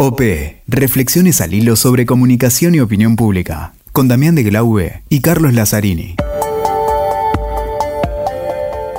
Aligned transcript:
OP, 0.00 0.20
Reflexiones 0.68 1.40
al 1.40 1.54
hilo 1.54 1.74
sobre 1.74 2.06
comunicación 2.06 2.72
y 2.72 2.78
opinión 2.78 3.16
pública, 3.16 3.72
con 3.90 4.06
Damián 4.06 4.36
de 4.36 4.44
Glaube 4.44 5.02
y 5.08 5.20
Carlos 5.22 5.54
Lazzarini. 5.54 6.14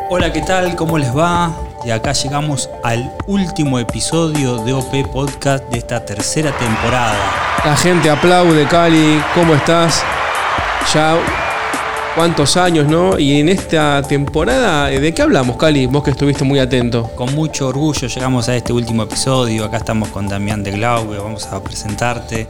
Hola, 0.10 0.34
¿qué 0.34 0.42
tal? 0.42 0.76
¿Cómo 0.76 0.98
les 0.98 1.16
va? 1.16 1.56
Y 1.86 1.92
acá 1.92 2.12
llegamos 2.12 2.70
al 2.84 3.14
último 3.28 3.80
episodio 3.80 4.58
de 4.66 4.74
OP 4.74 5.10
Podcast 5.14 5.64
de 5.72 5.78
esta 5.78 6.06
tercera 6.06 6.52
temporada. 6.58 7.16
La 7.64 7.78
gente 7.78 8.10
aplaude, 8.10 8.68
Cali, 8.68 9.22
¿cómo 9.34 9.54
estás? 9.54 10.04
Ya 10.94 11.18
cuántos 12.20 12.58
años, 12.58 12.86
¿no? 12.86 13.18
Y 13.18 13.40
en 13.40 13.48
esta 13.48 14.02
temporada, 14.02 14.88
¿de 14.88 15.14
qué 15.14 15.22
hablamos, 15.22 15.56
Cali? 15.56 15.86
Vos 15.86 16.04
que 16.04 16.12
estuviste 16.12 16.44
muy 16.44 16.60
atento. 16.60 17.10
Con 17.16 17.34
mucho 17.34 17.70
orgullo 17.70 18.10
llegamos 18.10 18.50
a 18.50 18.58
este 18.58 18.74
último 18.74 19.04
episodio. 19.04 19.64
Acá 19.64 19.78
estamos 19.78 20.10
con 20.10 20.28
Damián 20.28 20.62
de 20.62 20.72
Glaube, 20.72 21.18
vamos 21.18 21.46
a 21.46 21.64
presentarte. 21.64 22.50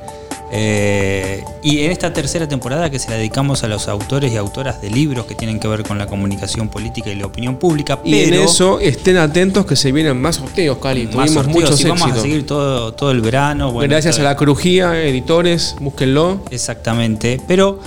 Eh, 0.51 1.43
y 1.61 1.83
en 1.83 1.91
esta 1.91 2.11
tercera 2.11 2.47
temporada 2.47 2.89
que 2.89 2.97
se 2.97 3.11
la 3.11 3.17
dedicamos 3.17 3.63
a 3.63 3.67
los 3.67 3.87
autores 3.87 4.33
y 4.33 4.37
autoras 4.37 4.81
de 4.81 4.89
libros 4.89 5.27
que 5.27 5.35
tienen 5.35 5.59
que 5.59 5.67
ver 5.67 5.83
con 5.83 5.99
la 5.99 6.07
comunicación 6.07 6.69
política 6.69 7.11
y 7.11 7.15
la 7.15 7.27
opinión 7.27 7.57
pública. 7.57 7.99
y 8.03 8.23
en 8.23 8.33
eso 8.33 8.79
estén 8.79 9.17
atentos 9.17 9.67
que 9.67 9.75
se 9.75 9.91
vienen 9.91 10.19
más 10.19 10.37
sorteos, 10.37 10.79
Cali. 10.79 11.05
Tuvimos 11.05 11.29
sorteos, 11.29 11.55
muchos 11.55 11.81
y 11.81 11.83
vamos 11.89 12.11
a 12.11 12.19
seguir 12.19 12.47
todo, 12.47 12.91
todo 12.95 13.11
el 13.11 13.21
verano. 13.21 13.71
Gracias 13.71 14.17
a 14.17 14.23
la 14.23 14.35
Crujía, 14.35 14.99
editores, 14.99 15.75
búsquenlo. 15.79 16.41
Exactamente. 16.49 17.39
Pero 17.47 17.81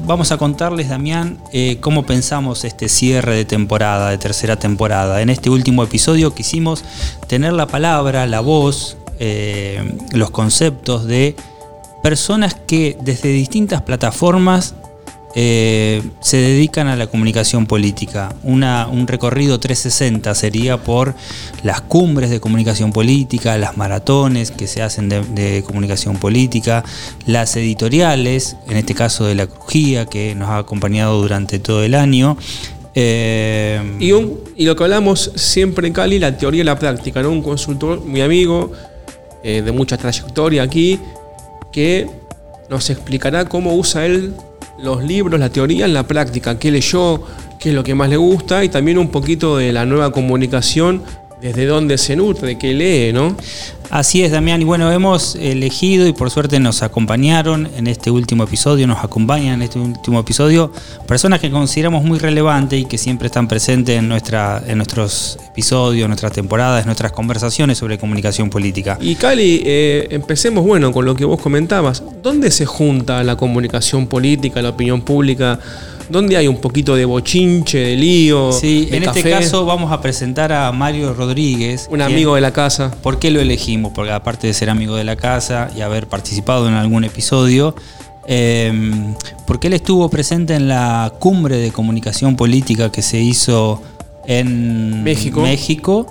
vamos 0.00 0.32
a 0.32 0.38
contarles, 0.38 0.88
Damián, 0.88 1.38
eh, 1.52 1.78
cómo 1.80 2.04
pensamos 2.04 2.64
este 2.64 2.88
cierre 2.88 3.34
de 3.34 3.44
temporada, 3.44 4.10
de 4.10 4.18
tercera 4.18 4.56
temporada. 4.56 5.22
En 5.22 5.30
este 5.30 5.50
último 5.50 5.82
episodio 5.82 6.34
quisimos 6.34 6.84
tener 7.26 7.52
la 7.52 7.66
palabra, 7.66 8.26
la 8.26 8.40
voz, 8.40 8.96
eh, 9.18 9.82
los 10.12 10.30
conceptos 10.30 11.06
de 11.06 11.36
personas 12.02 12.54
que 12.54 12.96
desde 13.00 13.28
distintas 13.30 13.82
plataformas 13.82 14.74
eh, 15.34 16.02
se 16.20 16.36
dedican 16.36 16.88
a 16.88 16.96
la 16.96 17.06
comunicación 17.06 17.66
política. 17.66 18.34
un 18.42 19.06
recorrido 19.06 19.58
360 19.58 20.34
sería 20.34 20.82
por 20.82 21.14
las 21.62 21.80
cumbres 21.80 22.28
de 22.28 22.38
comunicación 22.38 22.92
política, 22.92 23.56
las 23.56 23.78
maratones 23.78 24.50
que 24.50 24.66
se 24.66 24.82
hacen 24.82 25.08
de, 25.08 25.62
comunicación 25.66 26.18
política, 26.18 26.84
las 27.26 27.56
editoriales, 27.56 28.56
en 28.68 28.76
este 28.76 28.94
caso 28.94 29.24
de 29.24 29.34
la 29.34 29.46
Crujía, 29.46 30.04
que 30.04 30.34
nos 30.34 30.50
ha 30.50 30.58
acompañado 30.58 31.20
durante 31.22 31.58
todo 31.58 31.82
el 31.82 31.94
año. 31.94 32.36
Eh, 32.94 33.80
y, 34.00 34.64
lo 34.66 34.76
que 34.76 34.84
hablamos 34.84 35.32
siempre 35.34 35.86
en 35.86 35.94
Cali, 35.94 36.18
la 36.18 36.36
teoría 36.36 36.60
y 36.60 36.64
la 36.64 36.78
práctica. 36.78 37.26
Un 37.26 37.42
consultor, 37.42 38.04
mi 38.04 38.20
amigo, 38.20 38.72
eh, 39.42 39.62
de 39.62 39.72
mucha 39.72 39.96
trayectoria 39.96 40.62
aquí, 40.62 41.00
que 41.72 42.06
nos 42.68 42.90
explicará 42.90 43.46
cómo 43.46 43.74
usa 43.74 44.04
él 44.04 44.34
los 44.82 45.02
libros, 45.02 45.38
la 45.38 45.48
teoría 45.48 45.86
la 45.88 46.06
práctica, 46.06 46.58
qué 46.58 46.70
leyó, 46.70 47.22
qué 47.58 47.70
es 47.70 47.74
lo 47.74 47.84
que 47.84 47.94
más 47.94 48.10
le 48.10 48.16
gusta 48.16 48.64
y 48.64 48.68
también 48.68 48.98
un 48.98 49.08
poquito 49.08 49.56
de 49.56 49.72
la 49.72 49.86
nueva 49.86 50.10
comunicación 50.10 51.02
desde 51.40 51.66
dónde 51.66 51.98
se 51.98 52.16
nutre, 52.16 52.58
qué 52.58 52.74
lee, 52.74 53.12
¿no? 53.12 53.36
Así 53.92 54.24
es, 54.24 54.32
Damián. 54.32 54.62
Y 54.62 54.64
bueno, 54.64 54.90
hemos 54.90 55.34
elegido 55.34 56.06
y 56.06 56.14
por 56.14 56.30
suerte 56.30 56.58
nos 56.58 56.82
acompañaron 56.82 57.68
en 57.76 57.86
este 57.86 58.10
último 58.10 58.44
episodio, 58.44 58.86
nos 58.86 59.04
acompañan 59.04 59.56
en 59.56 59.62
este 59.62 59.78
último 59.78 60.18
episodio 60.18 60.72
personas 61.06 61.40
que 61.40 61.50
consideramos 61.50 62.02
muy 62.02 62.18
relevantes 62.18 62.80
y 62.80 62.86
que 62.86 62.96
siempre 62.96 63.26
están 63.26 63.48
presentes 63.48 63.98
en, 63.98 64.08
nuestra, 64.08 64.62
en 64.66 64.78
nuestros 64.78 65.38
episodios, 65.46 66.08
nuestras 66.08 66.32
temporadas, 66.32 66.86
nuestras 66.86 67.12
conversaciones 67.12 67.76
sobre 67.76 67.98
comunicación 67.98 68.48
política. 68.48 68.96
Y 68.98 69.14
Cali, 69.14 69.62
eh, 69.62 70.08
empecemos, 70.10 70.64
bueno, 70.64 70.90
con 70.90 71.04
lo 71.04 71.14
que 71.14 71.26
vos 71.26 71.38
comentabas. 71.38 72.02
¿Dónde 72.22 72.50
se 72.50 72.64
junta 72.64 73.22
la 73.22 73.36
comunicación 73.36 74.06
política, 74.06 74.62
la 74.62 74.70
opinión 74.70 75.02
pública? 75.02 75.60
Donde 76.08 76.36
hay 76.36 76.48
un 76.48 76.58
poquito 76.58 76.94
de 76.94 77.04
bochinche, 77.04 77.78
de 77.78 77.96
lío. 77.96 78.52
Sí, 78.52 78.88
en 78.90 79.02
este 79.04 79.30
caso 79.30 79.64
vamos 79.64 79.92
a 79.92 80.00
presentar 80.00 80.52
a 80.52 80.70
Mario 80.72 81.14
Rodríguez. 81.14 81.88
Un 81.90 82.02
amigo 82.02 82.34
de 82.34 82.40
la 82.40 82.52
casa. 82.52 82.90
¿Por 83.02 83.18
qué 83.18 83.30
lo 83.30 83.40
elegimos? 83.40 83.92
Porque 83.94 84.12
aparte 84.12 84.46
de 84.46 84.54
ser 84.54 84.70
amigo 84.70 84.96
de 84.96 85.04
la 85.04 85.16
casa 85.16 85.70
y 85.76 85.80
haber 85.80 86.06
participado 86.06 86.68
en 86.68 86.74
algún 86.74 87.04
episodio, 87.04 87.74
em, 88.26 89.14
porque 89.46 89.66
él 89.68 89.74
estuvo 89.74 90.08
presente 90.08 90.54
en 90.54 90.68
la 90.68 91.12
cumbre 91.18 91.56
de 91.56 91.70
comunicación 91.70 92.36
política 92.36 92.90
que 92.92 93.02
se 93.02 93.20
hizo 93.20 93.82
en 94.26 95.02
México. 95.02 95.42
México 95.42 96.06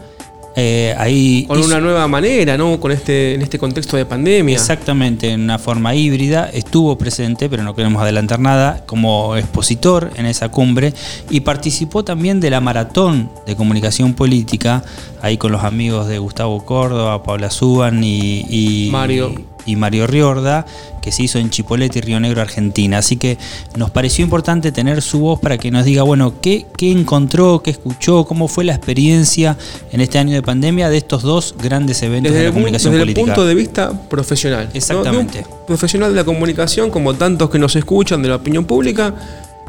eh, 0.55 0.93
ahí 0.97 1.45
con 1.47 1.61
una 1.61 1.79
nueva 1.79 2.07
manera, 2.07 2.57
¿no? 2.57 2.79
Con 2.79 2.91
este, 2.91 3.35
en 3.35 3.41
este 3.41 3.57
contexto 3.57 3.95
de 3.95 4.05
pandemia. 4.05 4.55
Exactamente, 4.55 5.31
en 5.31 5.41
una 5.41 5.57
forma 5.57 5.95
híbrida. 5.95 6.49
Estuvo 6.51 6.97
presente, 6.97 7.49
pero 7.49 7.63
no 7.63 7.73
queremos 7.73 8.01
adelantar 8.01 8.39
nada, 8.39 8.83
como 8.85 9.37
expositor 9.37 10.11
en 10.15 10.25
esa 10.25 10.49
cumbre 10.49 10.93
y 11.29 11.41
participó 11.41 12.03
también 12.03 12.39
de 12.39 12.49
la 12.49 12.59
maratón 12.59 13.29
de 13.45 13.55
comunicación 13.55 14.13
política, 14.13 14.83
ahí 15.21 15.37
con 15.37 15.51
los 15.51 15.63
amigos 15.63 16.07
de 16.07 16.19
Gustavo 16.19 16.65
Córdoba, 16.65 17.23
Paula 17.23 17.49
Suban 17.49 18.01
y, 18.03 18.89
Mario. 18.91 19.33
Y 19.65 19.75
Mario 19.75 20.07
Riorda 20.07 20.65
que 21.01 21.11
se 21.11 21.23
hizo 21.23 21.39
en 21.39 21.49
Chipolete 21.49 21.99
y 21.99 22.01
Río 22.01 22.19
Negro, 22.19 22.41
Argentina. 22.41 22.99
Así 22.99 23.17
que 23.17 23.37
nos 23.75 23.89
pareció 23.89 24.23
importante 24.23 24.71
tener 24.71 25.01
su 25.01 25.19
voz 25.19 25.39
para 25.39 25.57
que 25.57 25.71
nos 25.71 25.83
diga, 25.83 26.03
bueno, 26.03 26.39
qué, 26.41 26.65
qué 26.77 26.91
encontró, 26.91 27.61
qué 27.63 27.71
escuchó, 27.71 28.25
cómo 28.25 28.47
fue 28.47 28.63
la 28.63 28.73
experiencia 28.73 29.57
en 29.91 30.01
este 30.01 30.19
año 30.19 30.33
de 30.33 30.41
pandemia 30.41 30.89
de 30.89 30.97
estos 30.97 31.23
dos 31.23 31.55
grandes 31.61 32.01
eventos 32.03 32.31
de 32.31 32.43
la 32.43 32.51
comunicación 32.51 32.93
desde 32.93 33.01
política. 33.03 33.21
Desde 33.21 33.31
el 33.31 33.35
punto 33.35 33.47
de 33.47 33.55
vista 33.55 34.09
profesional. 34.09 34.69
Exactamente. 34.73 35.45
profesional 35.65 36.11
de 36.11 36.17
la 36.17 36.23
comunicación, 36.23 36.91
como 36.91 37.15
tantos 37.15 37.49
que 37.49 37.59
nos 37.59 37.75
escuchan 37.75 38.21
de 38.21 38.29
la 38.29 38.35
opinión 38.35 38.65
pública, 38.65 39.15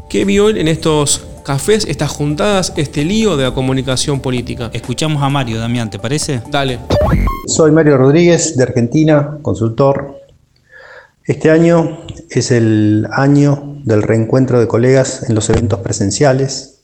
¿qué 0.07 0.25
vio 0.25 0.49
en 0.49 0.67
estos 0.67 1.21
cafés, 1.43 1.85
estas 1.85 2.11
juntadas, 2.11 2.73
este 2.77 3.03
lío 3.03 3.37
de 3.37 3.43
la 3.43 3.51
comunicación 3.53 4.19
política? 4.19 4.69
Escuchamos 4.73 5.21
a 5.21 5.29
Mario, 5.29 5.59
Damián, 5.59 5.89
¿te 5.89 5.99
parece? 5.99 6.41
Dale. 6.49 6.79
Soy 7.47 7.71
Mario 7.71 7.97
Rodríguez, 7.97 8.55
de 8.57 8.63
Argentina, 8.63 9.37
consultor, 9.41 10.23
este 11.25 11.51
año 11.51 11.99
es 12.29 12.51
el 12.51 13.07
año 13.09 13.77
del 13.85 14.03
reencuentro 14.03 14.59
de 14.59 14.67
colegas 14.67 15.29
en 15.29 15.35
los 15.35 15.49
eventos 15.49 15.79
presenciales. 15.79 16.81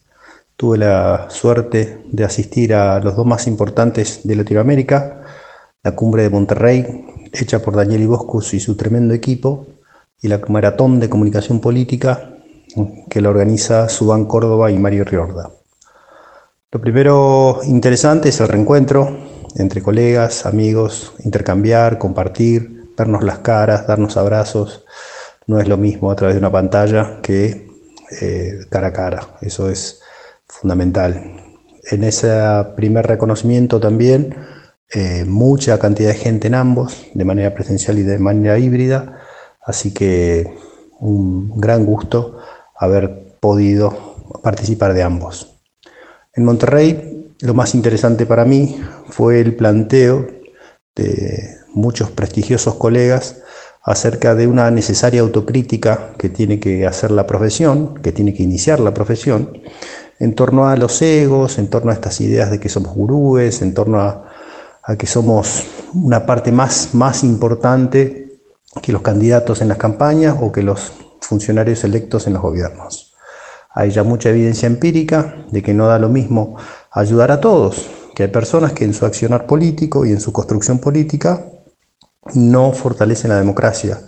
Tuve 0.55 0.77
la 0.77 1.27
suerte 1.29 2.01
de 2.09 2.23
asistir 2.23 2.73
a 2.73 3.01
los 3.01 3.17
dos 3.17 3.25
más 3.25 3.47
importantes 3.47 4.21
de 4.23 4.37
Latinoamérica, 4.37 5.23
la 5.83 5.93
cumbre 5.93 6.23
de 6.23 6.29
Monterrey, 6.29 7.05
hecha 7.33 7.59
por 7.59 7.75
Daniel 7.75 8.03
Iboscus 8.03 8.53
y 8.53 8.61
su 8.61 8.77
tremendo 8.77 9.13
equipo, 9.13 9.67
y 10.21 10.29
la 10.29 10.39
maratón 10.47 11.01
de 11.01 11.09
comunicación 11.09 11.59
política 11.59 12.28
que 13.09 13.21
la 13.21 13.29
organiza 13.29 13.89
Subán 13.89 14.25
Córdoba 14.25 14.71
y 14.71 14.77
Mario 14.77 15.03
Riorda. 15.03 15.51
Lo 16.71 16.79
primero 16.79 17.61
interesante 17.63 18.29
es 18.29 18.39
el 18.41 18.47
reencuentro 18.47 19.17
entre 19.55 19.81
colegas, 19.81 20.45
amigos, 20.45 21.13
intercambiar, 21.23 21.97
compartir, 21.97 22.93
vernos 22.95 23.23
las 23.23 23.39
caras, 23.39 23.87
darnos 23.87 24.17
abrazos, 24.17 24.85
no 25.47 25.59
es 25.59 25.67
lo 25.67 25.77
mismo 25.77 26.11
a 26.11 26.15
través 26.15 26.35
de 26.35 26.39
una 26.39 26.51
pantalla 26.51 27.19
que 27.23 27.67
eh, 28.21 28.59
cara 28.69 28.87
a 28.87 28.93
cara. 28.93 29.37
Eso 29.41 29.69
es 29.69 30.01
fundamental. 30.45 31.41
En 31.89 32.03
ese 32.03 32.29
primer 32.75 33.07
reconocimiento 33.07 33.79
también, 33.79 34.35
eh, 34.93 35.25
mucha 35.25 35.79
cantidad 35.79 36.09
de 36.09 36.15
gente 36.15 36.47
en 36.47 36.55
ambos, 36.55 37.07
de 37.13 37.25
manera 37.25 37.53
presencial 37.53 37.97
y 37.97 38.03
de 38.03 38.19
manera 38.19 38.59
híbrida, 38.59 39.19
así 39.65 39.93
que 39.93 40.55
un 40.99 41.59
gran 41.59 41.85
gusto 41.85 42.39
haber 42.79 43.35
podido 43.39 44.15
participar 44.41 44.93
de 44.93 45.03
ambos. 45.03 45.59
En 46.33 46.45
Monterrey, 46.45 47.33
lo 47.41 47.53
más 47.53 47.75
interesante 47.75 48.25
para 48.25 48.45
mí 48.45 48.81
fue 49.09 49.41
el 49.41 49.55
planteo 49.55 50.27
de 50.95 51.57
muchos 51.73 52.09
prestigiosos 52.09 52.75
colegas 52.75 53.41
acerca 53.83 54.35
de 54.35 54.47
una 54.47 54.71
necesaria 54.71 55.21
autocrítica 55.21 56.11
que 56.17 56.29
tiene 56.29 56.59
que 56.59 56.85
hacer 56.87 57.11
la 57.11 57.27
profesión, 57.27 57.95
que 57.95 58.11
tiene 58.11 58.33
que 58.33 58.43
iniciar 58.43 58.79
la 58.79 58.93
profesión, 58.93 59.61
en 60.19 60.35
torno 60.35 60.67
a 60.67 60.75
los 60.75 61.01
egos, 61.01 61.57
en 61.57 61.69
torno 61.69 61.91
a 61.91 61.93
estas 61.93 62.19
ideas 62.21 62.51
de 62.51 62.59
que 62.59 62.69
somos 62.69 62.93
gurúes, 62.93 63.61
en 63.61 63.73
torno 63.73 63.99
a, 64.01 64.25
que 64.97 65.05
somos 65.05 65.65
una 65.93 66.25
parte 66.25 66.51
más, 66.51 66.93
más 66.93 67.23
importante 67.23 68.39
que 68.81 68.91
los 68.91 69.01
candidatos 69.01 69.61
en 69.61 69.67
las 69.67 69.77
campañas 69.77 70.35
o 70.41 70.51
que 70.51 70.63
los 70.63 70.91
funcionarios 71.29 71.83
electos 71.83 72.25
en 72.25 72.33
los 72.33 72.41
gobiernos. 72.41 73.13
Hay 73.69 73.91
ya 73.91 74.03
mucha 74.03 74.29
evidencia 74.29 74.65
empírica 74.65 75.45
de 75.51 75.61
que 75.61 75.75
no 75.75 75.85
da 75.85 75.99
lo 75.99 76.09
mismo 76.09 76.57
ayudar 76.91 77.31
a 77.31 77.39
todos, 77.39 77.87
que 78.15 78.23
hay 78.23 78.29
personas 78.29 78.73
que 78.73 78.83
en 78.83 78.95
su 78.95 79.05
accionar 79.05 79.45
político 79.45 80.05
y 80.05 80.11
en 80.11 80.19
su 80.19 80.33
construcción 80.33 80.79
política 80.79 81.45
no 82.33 82.71
fortalecen 82.73 83.29
la 83.29 83.37
democracia. 83.37 84.01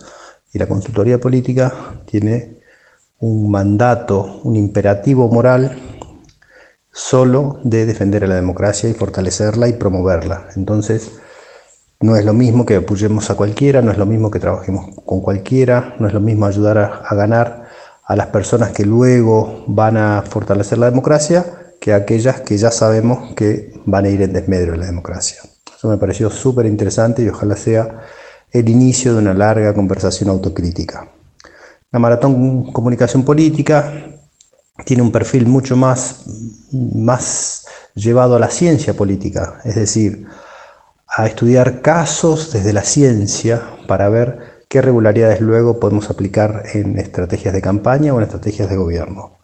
Y 0.52 0.58
la 0.58 0.66
consultoría 0.66 1.20
política 1.20 1.72
tiene 2.06 2.60
un 3.20 3.50
mandato, 3.50 4.40
un 4.42 4.56
imperativo 4.56 5.28
moral 5.28 5.78
solo 6.92 7.60
de 7.62 7.86
defender 7.86 8.24
a 8.24 8.26
la 8.26 8.34
democracia 8.34 8.90
y 8.90 8.94
fortalecerla 8.94 9.68
y 9.68 9.74
promoverla. 9.74 10.48
Entonces, 10.56 11.12
No 12.02 12.16
es 12.16 12.24
lo 12.24 12.32
mismo 12.32 12.66
que 12.66 12.76
apoyemos 12.76 13.30
a 13.30 13.36
cualquiera, 13.36 13.80
no 13.80 13.92
es 13.92 13.96
lo 13.96 14.06
mismo 14.06 14.28
que 14.28 14.40
trabajemos 14.40 14.86
con 15.06 15.20
cualquiera, 15.20 15.94
no 16.00 16.08
es 16.08 16.12
lo 16.12 16.18
mismo 16.18 16.46
ayudar 16.46 16.76
a, 16.76 17.14
ganar 17.14 17.68
a 18.04 18.16
las 18.16 18.26
personas 18.26 18.72
que 18.72 18.84
luego 18.84 19.64
van 19.68 19.96
a 19.96 20.22
fortalecer 20.22 20.78
la 20.78 20.90
democracia 20.90 21.46
que 21.80 21.92
aquellas 21.92 22.40
que 22.40 22.58
ya 22.58 22.72
sabemos 22.72 23.34
que 23.34 23.72
van 23.86 24.04
a 24.04 24.08
ir 24.08 24.20
en 24.20 24.32
desmedro 24.32 24.72
de 24.72 24.78
la 24.78 24.86
democracia. 24.86 25.38
Eso 25.76 25.88
me 25.88 25.96
pareció 25.96 26.28
súper 26.28 26.66
interesante 26.66 27.22
y 27.22 27.28
ojalá 27.28 27.54
sea 27.54 28.00
el 28.50 28.68
inicio 28.68 29.14
de 29.14 29.20
una 29.20 29.34
larga 29.34 29.72
conversación 29.72 30.28
autocrítica. 30.28 31.08
La 31.92 32.00
maratón 32.00 32.72
comunicación 32.72 33.24
política 33.24 33.92
tiene 34.84 35.02
un 35.04 35.12
perfil 35.12 35.46
mucho 35.46 35.76
más, 35.76 36.24
más 36.72 37.66
llevado 37.94 38.34
a 38.34 38.40
la 38.40 38.50
ciencia 38.50 38.94
política, 38.94 39.60
es 39.64 39.76
decir, 39.76 40.26
a 41.14 41.26
estudiar 41.26 41.82
casos 41.82 42.52
desde 42.52 42.72
la 42.72 42.82
ciencia 42.82 43.62
para 43.86 44.08
ver 44.08 44.64
qué 44.68 44.80
regularidades 44.80 45.42
luego 45.42 45.78
podemos 45.78 46.08
aplicar 46.08 46.62
en 46.72 46.98
estrategias 46.98 47.52
de 47.52 47.60
campaña 47.60 48.14
o 48.14 48.16
en 48.16 48.22
estrategias 48.22 48.70
de 48.70 48.76
gobierno. 48.76 49.38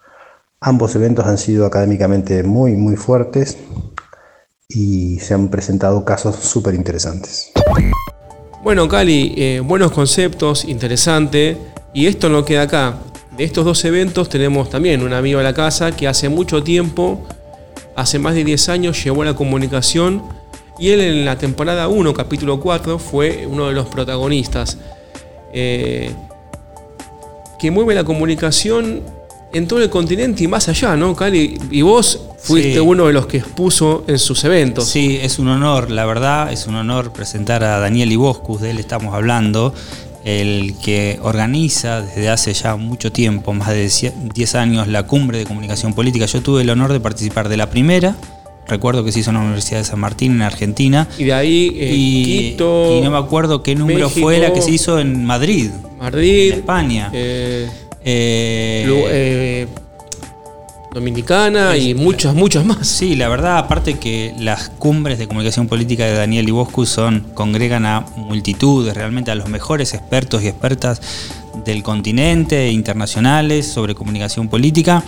Ambos 0.61 0.97
eventos 0.97 1.27
han 1.27 1.37
sido 1.37 1.67
académicamente 1.67 2.43
muy, 2.43 2.73
muy 2.73 2.97
fuertes 2.97 3.59
y 4.67 5.19
se 5.21 5.35
han 5.35 5.49
presentado 5.49 6.05
casos 6.07 6.37
súper 6.37 6.75
interesantes. 6.75 7.53
Bueno, 8.65 8.89
Cali, 8.89 9.35
eh, 9.37 9.61
buenos 9.63 9.93
conceptos, 9.93 10.65
interesante. 10.65 11.59
Y 11.93 12.07
esto 12.07 12.29
no 12.31 12.45
queda 12.45 12.63
acá. 12.63 12.95
De 13.37 13.45
estos 13.45 13.65
dos 13.65 13.85
eventos 13.85 14.29
tenemos 14.29 14.71
también 14.71 15.03
un 15.03 15.13
amigo 15.13 15.39
de 15.39 15.45
la 15.45 15.55
casa 15.55 15.93
que 15.93 16.09
hace 16.09 16.29
mucho 16.29 16.63
tiempo, 16.63 17.27
hace 17.95 18.19
más 18.19 18.35
de 18.35 18.45
10 18.45 18.69
años, 18.71 19.05
llevó 19.05 19.23
la 19.23 19.35
comunicación 19.35 20.38
y 20.79 20.91
él 20.91 21.01
en 21.01 21.25
la 21.25 21.37
temporada 21.37 21.89
1, 21.89 22.15
capítulo 22.15 22.61
4, 22.61 22.99
fue 22.99 23.47
uno 23.47 23.67
de 23.67 23.73
los 23.73 23.87
protagonistas. 23.87 24.79
Eh, 25.53 26.13
que 27.59 27.71
mueve 27.71 27.95
la 27.95 28.05
comunicación 28.05 29.03
en 29.53 29.67
todo 29.67 29.83
el 29.83 29.91
continente 29.91 30.45
y 30.45 30.49
más 30.49 30.69
allá, 30.69 30.97
¿no, 30.97 31.17
Cali? 31.17 31.59
Y 31.71 31.83
vos 31.83 32.21
fuiste 32.39 32.81
uno 32.81 33.07
de 33.07 33.13
los 33.13 33.27
que 33.27 33.39
expuso 33.39 34.05
en 34.07 34.19
sus 34.19 34.45
eventos. 34.45 34.87
Sí, 34.87 35.19
es 35.21 35.39
un 35.39 35.49
honor, 35.49 35.91
la 35.91 36.05
verdad, 36.07 36.53
es 36.53 36.67
un 36.67 36.77
honor 36.77 37.13
presentar 37.13 37.65
a 37.65 37.79
Daniel 37.79 38.13
Iboscus, 38.13 38.61
de 38.61 38.71
él 38.71 38.79
estamos 38.79 39.15
hablando, 39.15 39.75
el 40.25 40.77
que 40.83 41.19
organiza 41.23 42.03
desde 42.03 42.29
hace 42.29 42.53
ya 42.53 42.77
mucho 42.77 43.11
tiempo, 43.11 43.55
más 43.55 43.71
de 43.71 43.91
10 44.35 44.55
años, 44.55 44.87
la 44.87 45.05
cumbre 45.05 45.39
de 45.39 45.47
comunicación 45.47 45.95
política. 45.95 46.27
Yo 46.27 46.43
tuve 46.43 46.63
el 46.63 46.71
honor 46.71 46.93
de 46.93 47.01
participar 47.01 47.49
de 47.49 47.57
la 47.57 47.71
primera, 47.71 48.17
Recuerdo 48.69 49.03
que 49.03 49.13
se 49.13 49.21
hizo 49.21 49.31
en 49.31 49.37
la 49.37 49.43
Universidad 49.43 49.79
de 49.79 49.85
San 49.85 49.99
Martín, 49.99 50.33
en 50.33 50.43
Argentina. 50.43 51.09
Y 51.17 51.25
de 51.25 51.33
ahí 51.33 51.73
eh, 51.75 51.91
Quito. 51.91 52.99
Y 52.99 53.01
no 53.01 53.11
me 53.11 53.19
acuerdo 53.19 53.63
qué 53.63 53.75
número 53.75 54.11
fue 54.11 54.39
la 54.39 54.53
que 54.53 54.61
se 54.61 54.71
hizo 54.71 54.99
en 54.99 55.25
Madrid. 55.25 55.71
Madrid. 55.99 56.53
En 56.53 56.59
España. 56.59 57.11
Eh, 57.15 57.69
eh, 58.05 59.67
Dominicana 60.93 61.77
y 61.77 61.95
muchas, 61.95 62.35
muchas 62.35 62.65
más. 62.65 62.87
Sí, 62.87 63.15
la 63.15 63.29
verdad, 63.29 63.59
aparte 63.59 63.99
que 63.99 64.35
las 64.39 64.71
cumbres 64.71 65.19
de 65.19 65.29
comunicación 65.29 65.69
política 65.69 66.05
de 66.07 66.15
Daniel 66.15 66.49
Iboscu 66.49 66.87
son, 66.87 67.27
congregan 67.35 67.85
a 67.87 68.01
multitudes, 68.17 68.95
realmente 68.95 69.31
a 69.31 69.35
los 69.35 69.49
mejores 69.49 69.95
expertos 69.95 70.43
y 70.43 70.49
expertas 70.49 71.01
del 71.65 71.83
continente, 71.83 72.71
internacionales, 72.71 73.67
sobre 73.67 73.95
comunicación 73.95 74.49
política. 74.49 75.05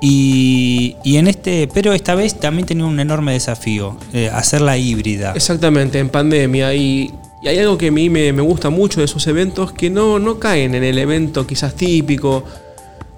Y, 0.00 0.96
en 1.04 1.26
este, 1.26 1.68
pero 1.72 1.92
esta 1.92 2.14
vez 2.14 2.38
también 2.38 2.66
tenía 2.66 2.84
un 2.84 3.00
enorme 3.00 3.32
desafío, 3.32 3.96
eh, 4.12 4.30
hacerla 4.32 4.76
híbrida. 4.78 5.32
Exactamente, 5.34 5.98
en 5.98 6.08
pandemia. 6.08 6.74
Y, 6.74 7.12
hay 7.44 7.58
algo 7.58 7.78
que 7.78 7.88
a 7.88 7.92
mí 7.92 8.10
me, 8.10 8.32
gusta 8.32 8.70
mucho 8.70 9.00
de 9.00 9.06
esos 9.06 9.26
eventos, 9.26 9.72
que 9.72 9.90
no, 9.90 10.18
no 10.18 10.38
caen 10.38 10.74
en 10.74 10.84
el 10.84 10.98
evento 10.98 11.46
quizás 11.46 11.74
típico, 11.74 12.44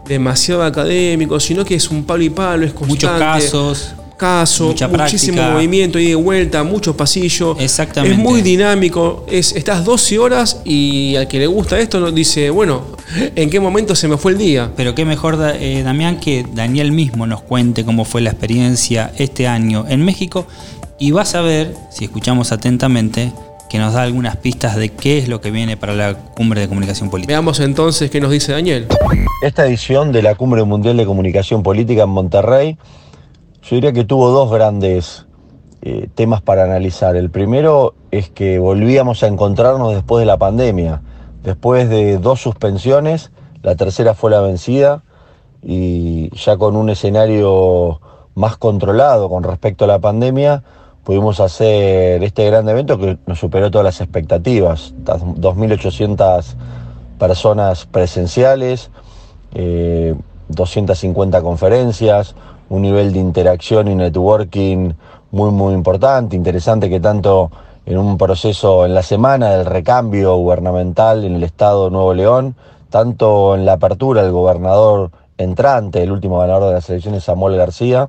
demasiado 0.06 0.62
académico, 0.62 1.40
sino 1.40 1.64
que 1.64 1.74
es 1.76 1.90
un 1.90 2.04
palo 2.04 2.22
y 2.22 2.30
palo, 2.30 2.66
es 2.66 2.72
constante. 2.72 3.06
Muchos 3.06 3.18
casos 3.18 3.94
caso, 4.20 4.74
muchísimo 4.90 5.42
movimiento, 5.42 5.98
y 5.98 6.08
de 6.08 6.14
vuelta, 6.14 6.62
mucho 6.62 6.94
pasillo. 6.94 7.56
Exactamente. 7.58 8.14
Es 8.14 8.22
muy 8.22 8.42
dinámico. 8.42 9.24
Es, 9.30 9.52
estás 9.52 9.82
12 9.82 10.18
horas 10.18 10.60
y 10.64 11.16
al 11.16 11.26
que 11.26 11.38
le 11.38 11.46
gusta 11.46 11.80
esto 11.80 11.98
nos 12.00 12.14
dice, 12.14 12.50
bueno, 12.50 12.82
¿en 13.34 13.48
qué 13.48 13.58
momento 13.60 13.96
se 13.96 14.08
me 14.08 14.18
fue 14.18 14.32
el 14.32 14.38
día? 14.38 14.72
Pero 14.76 14.94
qué 14.94 15.06
mejor, 15.06 15.38
eh, 15.58 15.82
Damián, 15.82 16.20
que 16.20 16.44
Daniel 16.52 16.92
mismo 16.92 17.26
nos 17.26 17.40
cuente 17.40 17.82
cómo 17.82 18.04
fue 18.04 18.20
la 18.20 18.28
experiencia 18.28 19.10
este 19.16 19.48
año 19.48 19.86
en 19.88 20.04
México 20.04 20.46
y 20.98 21.12
vas 21.12 21.34
a 21.34 21.40
ver, 21.40 21.74
si 21.90 22.04
escuchamos 22.04 22.52
atentamente, 22.52 23.32
que 23.70 23.78
nos 23.78 23.94
da 23.94 24.02
algunas 24.02 24.36
pistas 24.36 24.76
de 24.76 24.90
qué 24.90 25.16
es 25.16 25.28
lo 25.28 25.40
que 25.40 25.50
viene 25.50 25.78
para 25.78 25.94
la 25.94 26.12
Cumbre 26.14 26.60
de 26.60 26.68
Comunicación 26.68 27.08
Política. 27.08 27.32
Veamos 27.32 27.58
entonces 27.60 28.10
qué 28.10 28.20
nos 28.20 28.32
dice 28.32 28.52
Daniel. 28.52 28.86
Esta 29.42 29.64
edición 29.64 30.12
de 30.12 30.20
la 30.20 30.34
Cumbre 30.34 30.62
Mundial 30.64 30.98
de 30.98 31.06
Comunicación 31.06 31.62
Política 31.62 32.02
en 32.02 32.10
Monterrey 32.10 32.76
yo 33.62 33.76
diría 33.76 33.92
que 33.92 34.04
tuvo 34.04 34.30
dos 34.30 34.50
grandes 34.50 35.26
eh, 35.82 36.08
temas 36.14 36.42
para 36.42 36.64
analizar. 36.64 37.16
El 37.16 37.30
primero 37.30 37.94
es 38.10 38.30
que 38.30 38.58
volvíamos 38.58 39.22
a 39.22 39.26
encontrarnos 39.26 39.94
después 39.94 40.20
de 40.20 40.26
la 40.26 40.36
pandemia. 40.36 41.02
Después 41.42 41.88
de 41.88 42.18
dos 42.18 42.40
suspensiones, 42.40 43.30
la 43.62 43.74
tercera 43.76 44.14
fue 44.14 44.30
la 44.30 44.40
vencida 44.40 45.02
y 45.62 46.34
ya 46.36 46.56
con 46.56 46.76
un 46.76 46.90
escenario 46.90 48.00
más 48.34 48.56
controlado 48.56 49.28
con 49.28 49.42
respecto 49.42 49.84
a 49.84 49.88
la 49.88 49.98
pandemia, 49.98 50.62
pudimos 51.04 51.40
hacer 51.40 52.22
este 52.22 52.46
gran 52.46 52.68
evento 52.68 52.98
que 52.98 53.18
nos 53.26 53.38
superó 53.38 53.70
todas 53.70 53.84
las 53.84 54.00
expectativas. 54.00 54.94
2.800 55.04 56.54
personas 57.18 57.86
presenciales, 57.86 58.90
250 60.48 61.38
eh, 61.38 61.42
conferencias, 61.42 62.34
un 62.70 62.82
nivel 62.82 63.12
de 63.12 63.18
interacción 63.18 63.88
y 63.88 63.94
networking 63.94 64.92
muy, 65.32 65.50
muy 65.50 65.74
importante, 65.74 66.36
interesante 66.36 66.88
que 66.88 67.00
tanto 67.00 67.50
en 67.84 67.98
un 67.98 68.16
proceso 68.16 68.86
en 68.86 68.94
la 68.94 69.02
semana 69.02 69.50
del 69.50 69.66
recambio 69.66 70.36
gubernamental 70.36 71.24
en 71.24 71.34
el 71.34 71.42
estado 71.42 71.84
de 71.84 71.90
Nuevo 71.90 72.14
León, 72.14 72.54
tanto 72.88 73.54
en 73.54 73.66
la 73.66 73.74
apertura 73.74 74.22
del 74.22 74.32
gobernador 74.32 75.10
entrante, 75.36 76.02
el 76.02 76.12
último 76.12 76.38
ganador 76.38 76.68
de 76.68 76.74
las 76.74 76.88
elecciones, 76.88 77.24
Samuel 77.24 77.56
García, 77.56 78.08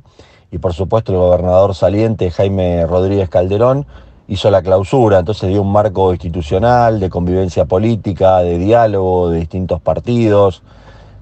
y 0.51 0.59
por 0.59 0.73
supuesto 0.73 1.11
el 1.11 1.17
gobernador 1.17 1.73
saliente, 1.73 2.29
Jaime 2.29 2.85
Rodríguez 2.85 3.29
Calderón, 3.29 3.87
hizo 4.27 4.51
la 4.51 4.61
clausura, 4.61 5.19
entonces 5.19 5.49
dio 5.49 5.61
un 5.61 5.71
marco 5.71 6.11
institucional 6.11 6.99
de 6.99 7.09
convivencia 7.09 7.65
política, 7.65 8.39
de 8.39 8.57
diálogo 8.57 9.29
de 9.29 9.39
distintos 9.39 9.81
partidos, 9.81 10.61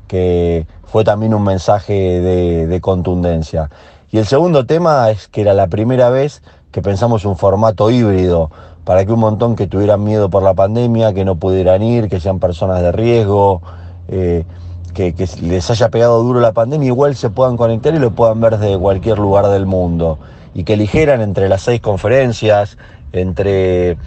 que 0.08 0.65
fue 0.91 1.03
también 1.03 1.34
un 1.34 1.43
mensaje 1.43 1.93
de, 1.93 2.81
contundencia. 2.81 3.69
Y 4.12 4.17
el 4.17 4.25
segundo 4.25 4.65
tema 4.65 5.10
es 5.12 5.27
que 5.27 5.41
era 5.41 5.53
la 5.53 5.67
primera 5.67 6.10
vez 6.10 6.41
que 6.72 6.81
pensamos 6.81 7.25
un 7.25 7.38
formato 7.38 7.91
híbrido 7.91 8.50
para 8.86 9.05
que 9.05 9.12
un 9.12 9.19
montón 9.19 9.55
que 9.55 9.67
tuvieran 9.67 10.03
miedo 10.03 10.29
por 10.29 10.41
la 10.41 10.55
pandemia, 10.55 11.13
que 11.13 11.25
no 11.25 11.36
pudieran 11.36 11.84
ir, 11.84 12.10
que 12.10 12.19
sean 12.19 12.39
personas 12.39 12.81
de 12.81 12.91
riesgo, 12.91 13.62
eh, 14.08 14.46
que, 14.96 15.13
que, 15.13 15.27
les 15.41 15.69
haya 15.69 15.89
pegado 15.89 16.24
duro 16.24 16.39
la 16.39 16.53
pandemia, 16.53 16.88
igual 16.88 17.15
se 17.15 17.29
puedan 17.29 17.55
conectar 17.55 17.93
y 17.93 18.00
lo 18.00 18.12
puedan 18.12 18.41
ver 18.41 18.58
desde 18.58 18.79
cualquier 18.79 19.19
lugar 19.19 19.48
del 19.48 19.67
mundo. 19.67 20.17
Y 20.55 20.63
que 20.63 20.74
eligieran 20.74 21.22
entre 21.22 21.50
las 21.50 21.62
seis 21.62 21.81
conferencias, 21.81 22.77
entre 23.12 23.98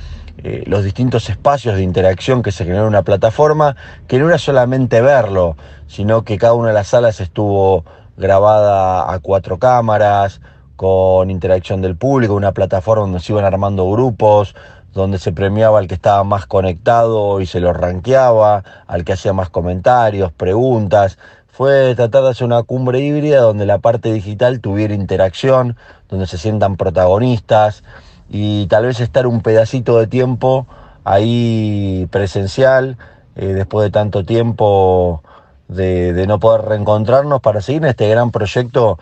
eh, 0.44 0.64
los 0.66 0.82
distintos 0.84 1.28
espacios 1.30 1.76
de 1.76 1.82
interacción 1.82 2.42
que 2.42 2.52
se 2.52 2.64
generó 2.64 2.82
en 2.82 2.88
una 2.88 3.02
plataforma, 3.02 3.76
que 4.08 4.18
no 4.18 4.28
era 4.28 4.38
solamente 4.38 5.00
verlo, 5.00 5.56
sino 5.86 6.24
que 6.24 6.38
cada 6.38 6.54
una 6.54 6.68
de 6.68 6.74
las 6.74 6.88
salas 6.88 7.20
estuvo 7.20 7.84
grabada 8.16 9.12
a 9.12 9.18
cuatro 9.20 9.58
cámaras, 9.58 10.40
con 10.76 11.30
interacción 11.30 11.80
del 11.80 11.96
público, 11.96 12.34
una 12.34 12.52
plataforma 12.52 13.04
donde 13.04 13.20
se 13.20 13.32
iban 13.32 13.44
armando 13.44 13.88
grupos, 13.88 14.56
donde 14.92 15.18
se 15.18 15.30
premiaba 15.32 15.78
al 15.78 15.86
que 15.86 15.94
estaba 15.94 16.24
más 16.24 16.46
conectado 16.46 17.40
y 17.40 17.46
se 17.46 17.60
lo 17.60 17.72
ranqueaba, 17.72 18.64
al 18.86 19.04
que 19.04 19.12
hacía 19.12 19.32
más 19.32 19.48
comentarios, 19.48 20.32
preguntas. 20.32 21.18
Fue 21.46 21.94
tratar 21.94 22.24
de 22.24 22.30
hacer 22.30 22.46
una 22.46 22.62
cumbre 22.62 23.00
híbrida 23.00 23.40
donde 23.40 23.64
la 23.64 23.78
parte 23.78 24.12
digital 24.12 24.60
tuviera 24.60 24.94
interacción, 24.94 25.76
donde 26.08 26.26
se 26.26 26.36
sientan 26.36 26.76
protagonistas, 26.76 27.84
y 28.32 28.66
tal 28.66 28.86
vez 28.86 28.98
estar 28.98 29.26
un 29.26 29.42
pedacito 29.42 29.98
de 29.98 30.06
tiempo 30.06 30.66
ahí 31.04 32.08
presencial, 32.10 32.96
eh, 33.36 33.48
después 33.48 33.84
de 33.84 33.90
tanto 33.90 34.24
tiempo 34.24 35.22
de, 35.68 36.24
no 36.26 36.40
poder 36.40 36.62
reencontrarnos 36.62 37.42
para 37.42 37.60
seguir 37.60 37.82
en 37.82 37.90
este 37.90 38.08
gran 38.08 38.30
proyecto 38.30 38.98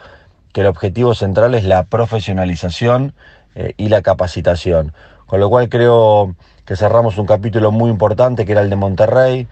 que 0.52 0.62
el 0.62 0.66
objetivo 0.66 1.14
central 1.14 1.54
es 1.54 1.64
la 1.64 1.84
profesionalización 1.84 3.14
eh, 3.54 3.74
y 3.76 3.88
la 3.88 4.02
capacitación. 4.02 4.92
Con 5.26 5.38
lo 5.38 5.48
cual 5.48 5.68
creo 5.68 6.34
que 6.64 6.74
cerramos 6.74 7.16
un 7.16 7.26
capítulo 7.26 7.70
muy 7.70 7.88
importante 7.88 8.44
que 8.44 8.50
era 8.50 8.62
el 8.62 8.70
de 8.70 8.76
Monterrey, 8.76 9.46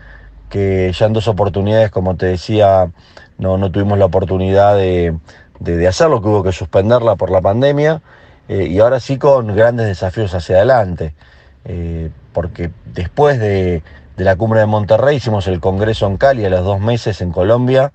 que 0.49 0.93
ya 0.93 1.07
en 1.07 1.13
dos 1.13 1.29
oportunidades, 1.29 1.93
como 1.93 2.17
te 2.17 2.27
decía, 2.27 2.91
no, 3.39 3.59
no 3.59 3.71
tuvimos 3.71 3.97
la 3.97 4.07
oportunidad 4.07 4.75
de, 4.75 5.17
de 5.61 5.87
hacerlo, 5.87 6.21
que 6.21 6.29
hubo 6.29 6.43
que 6.43 6.51
suspenderla 6.51 7.15
por 7.15 7.31
la 7.31 7.41
pandemia. 7.41 8.03
Eh, 8.49 8.67
y 8.67 8.79
ahora 8.81 8.99
sí 9.01 9.19
con 9.19 9.55
grandes 9.55 9.87
desafíos 9.87 10.35
hacia 10.35 10.57
adelante. 10.57 11.15
eh, 11.65 12.11
porque 12.33 12.71
después 12.85 13.41
de, 13.41 13.83
la 14.17 14.37
cumbre 14.37 14.61
de 14.61 14.67
Monterrey 14.67 15.17
hicimos 15.17 15.49
el 15.49 15.59
Congreso 15.59 16.07
en 16.07 16.17
Cali 16.17 16.45
a 16.45 16.51
los 16.51 16.65
dos 16.65 16.79
meses 16.79 17.21
en 17.21 17.33
Colombia, 17.33 17.93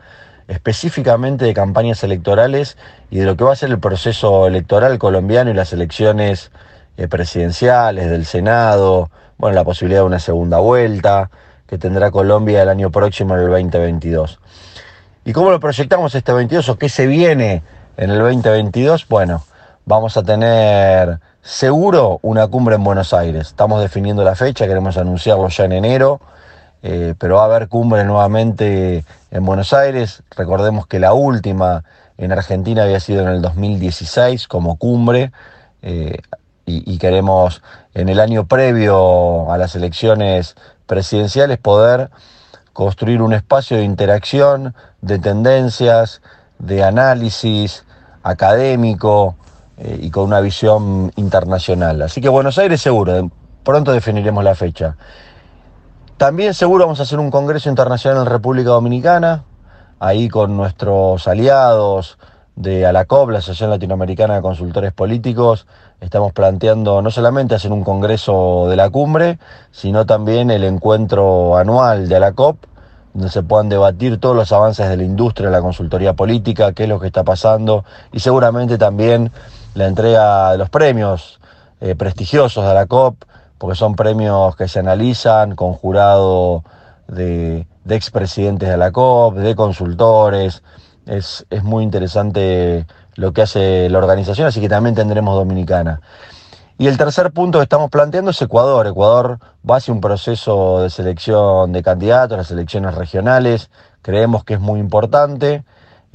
específicamente 0.50 1.46
de 1.46 1.54
campañas 1.54 2.04
electorales 2.04 2.78
y 3.10 3.20
de 3.20 3.26
lo 3.26 3.38
que 3.38 3.46
va 3.46 3.54
a 3.54 3.56
ser 3.56 3.70
el 3.70 3.80
proceso 3.80 4.48
electoral 4.48 4.98
colombiano 5.00 5.50
y 5.50 5.54
las 5.54 5.72
elecciones 5.72 6.52
eh, 6.98 7.08
presidenciales, 7.08 8.10
del 8.10 8.26
Senado, 8.26 9.10
bueno, 9.38 9.56
la 9.56 9.64
posibilidad 9.64 10.02
de 10.02 10.08
una 10.08 10.20
segunda 10.20 10.60
vuelta 10.60 11.30
que 11.66 11.78
tendrá 11.78 12.12
Colombia 12.12 12.64
el 12.64 12.70
año 12.70 12.92
próximo 12.92 13.36
en 13.36 13.42
el 13.42 13.50
2022. 13.50 14.40
¿Y 15.24 15.32
cómo 15.32 15.52
lo 15.52 15.60
proyectamos 15.62 16.14
este 16.16 16.34
22 16.34 16.68
o 16.68 16.78
qué 16.78 16.90
se 16.90 17.08
viene 17.08 17.64
en 17.96 18.12
el 18.12 18.20
2022? 18.20 19.08
Bueno, 19.08 19.44
vamos 19.86 20.18
a 20.18 20.24
tener 20.24 21.20
seguro 21.42 22.20
una 22.22 22.48
cumbre 22.48 22.76
en 22.76 22.84
Buenos 22.84 23.14
Aires. 23.14 23.48
Estamos 23.48 23.82
definiendo 23.82 24.24
la 24.24 24.36
fecha, 24.36 24.68
queremos 24.68 24.98
anunciarlo 24.98 25.48
ya 25.50 25.66
en 25.66 25.74
enero, 25.74 26.22
eh, 26.82 27.16
pero 27.18 27.36
va 27.36 27.44
a 27.44 27.46
haber 27.46 27.68
cumbre 27.68 28.04
nuevamente 28.04 29.04
en 29.32 29.46
Buenos 29.46 29.74
Aires. 29.74 30.24
Recordemos 30.36 30.88
que 30.88 31.00
la 31.00 31.14
última 31.14 31.84
en 32.18 32.32
Argentina 32.32 32.84
había 32.84 33.00
sido 33.00 33.22
en 33.22 33.30
el 33.30 33.42
2016 33.42 34.48
como 34.48 34.78
cumbre. 34.78 35.32
Eh, 35.82 36.18
y, 36.66 36.98
queremos 36.98 37.62
en 37.94 38.08
el 38.08 38.22
año 38.22 38.46
previo 38.46 39.52
a 39.52 39.58
las 39.58 39.76
elecciones 39.76 40.56
presidenciales 40.86 41.58
poder 41.58 42.10
construir 42.72 43.22
un 43.22 43.34
espacio 43.34 43.76
de 43.76 43.84
interacción, 43.84 44.74
de 45.02 45.20
tendencias, 45.20 46.22
de 46.60 46.86
análisis 46.86 47.84
académico 48.24 49.36
eh, 49.78 50.00
y 50.02 50.12
con 50.12 50.26
una 50.26 50.40
visión 50.40 51.12
internacional. 51.16 52.02
Así 52.02 52.22
que 52.22 52.30
Buenos 52.30 52.58
Aires 52.58 52.82
seguro, 52.82 53.32
pronto 53.64 53.92
definiremos 53.92 54.44
la 54.44 54.56
fecha. 54.56 54.96
También 56.18 56.54
seguro 56.54 56.86
vamos 56.86 57.00
a 57.00 57.04
hacer 57.04 57.20
un 57.20 57.32
Congreso 57.32 57.70
Internacional 57.70 58.20
en 58.22 58.26
República 58.28 58.70
Dominicana, 58.70 59.44
ahí 60.00 60.30
con 60.30 60.56
nuestros 60.56 61.28
aliados 61.28 62.18
de 62.56 62.86
ALACOP, 62.86 63.32
la 63.32 63.40
Asociación 63.40 63.72
Latinoamericana 63.72 64.36
de 64.36 64.42
Consultores 64.42 64.94
Políticos, 64.94 65.66
estamos 66.02 66.34
planteando 66.34 67.02
no 67.02 67.10
solamente 67.10 67.56
hacer 67.56 67.72
un 67.72 67.84
congreso 67.84 68.68
de 68.70 68.76
la 68.76 68.90
cumbre, 68.90 69.40
sino 69.72 70.06
también 70.06 70.52
el 70.52 70.64
encuentro 70.64 71.58
anual 71.58 72.08
de 72.08 72.20
la 72.20 72.34
COP, 72.34 72.58
donde 73.14 73.30
se 73.30 73.44
puedan 73.44 73.70
debatir 73.70 74.20
todos 74.20 74.36
los 74.36 74.52
avances 74.52 74.88
de 74.90 74.98
la 74.98 75.04
industria, 75.04 75.50
de 75.50 75.56
la 75.56 75.62
consultoría 75.62 76.14
política, 76.14 76.74
qué 76.74 76.84
es 76.84 76.90
lo 76.90 77.00
que 77.00 77.08
está 77.08 77.24
pasando 77.24 77.86
y 78.12 78.20
seguramente 78.20 78.78
también 78.78 79.32
la 79.74 79.88
entrega 79.88 80.52
de 80.52 80.58
los 80.58 80.70
premios 80.70 81.40
eh, 81.82 81.96
prestigiosos 81.96 82.66
de 82.66 82.74
la 82.74 82.86
COP, 82.86 83.24
porque 83.58 83.76
son 83.76 83.96
premios 83.96 84.56
que 84.56 84.68
se 84.68 84.80
analizan 84.80 85.56
con 85.56 85.74
jurado 85.74 86.64
de, 87.08 87.68
de 87.84 87.96
expresidentes 87.96 88.70
de 88.70 88.78
la 88.78 88.92
COP, 88.92 89.36
de 89.36 89.56
consultores. 89.56 90.64
Es, 91.06 91.46
es 91.50 91.64
muy 91.64 91.84
interesante 91.84 92.86
lo 93.16 93.34
que 93.34 93.42
hace 93.42 93.90
la 93.90 93.98
organización, 93.98 94.48
así 94.48 94.62
que 94.62 94.70
también 94.70 94.96
tendremos 94.96 95.36
Dominicana. 95.36 96.02
Y 96.78 96.88
el 96.88 96.98
tercer 96.98 97.32
punto 97.32 97.60
que 97.60 97.64
estamos 97.64 97.90
planteando 97.92 98.32
es 98.32 98.42
Ecuador. 98.42 98.88
Ecuador 98.88 99.40
va 99.70 99.78
hacia 99.78 99.94
un 99.94 100.02
proceso 100.02 100.82
de 100.82 100.90
selección 100.90 101.72
de 101.72 101.84
candidatos, 101.84 102.38
las 102.38 102.52
elecciones 102.52 102.96
regionales. 102.96 103.70
Creemos 104.02 104.44
que 104.44 104.56
es 104.56 104.60
muy 104.60 104.80
importante. 104.80 105.64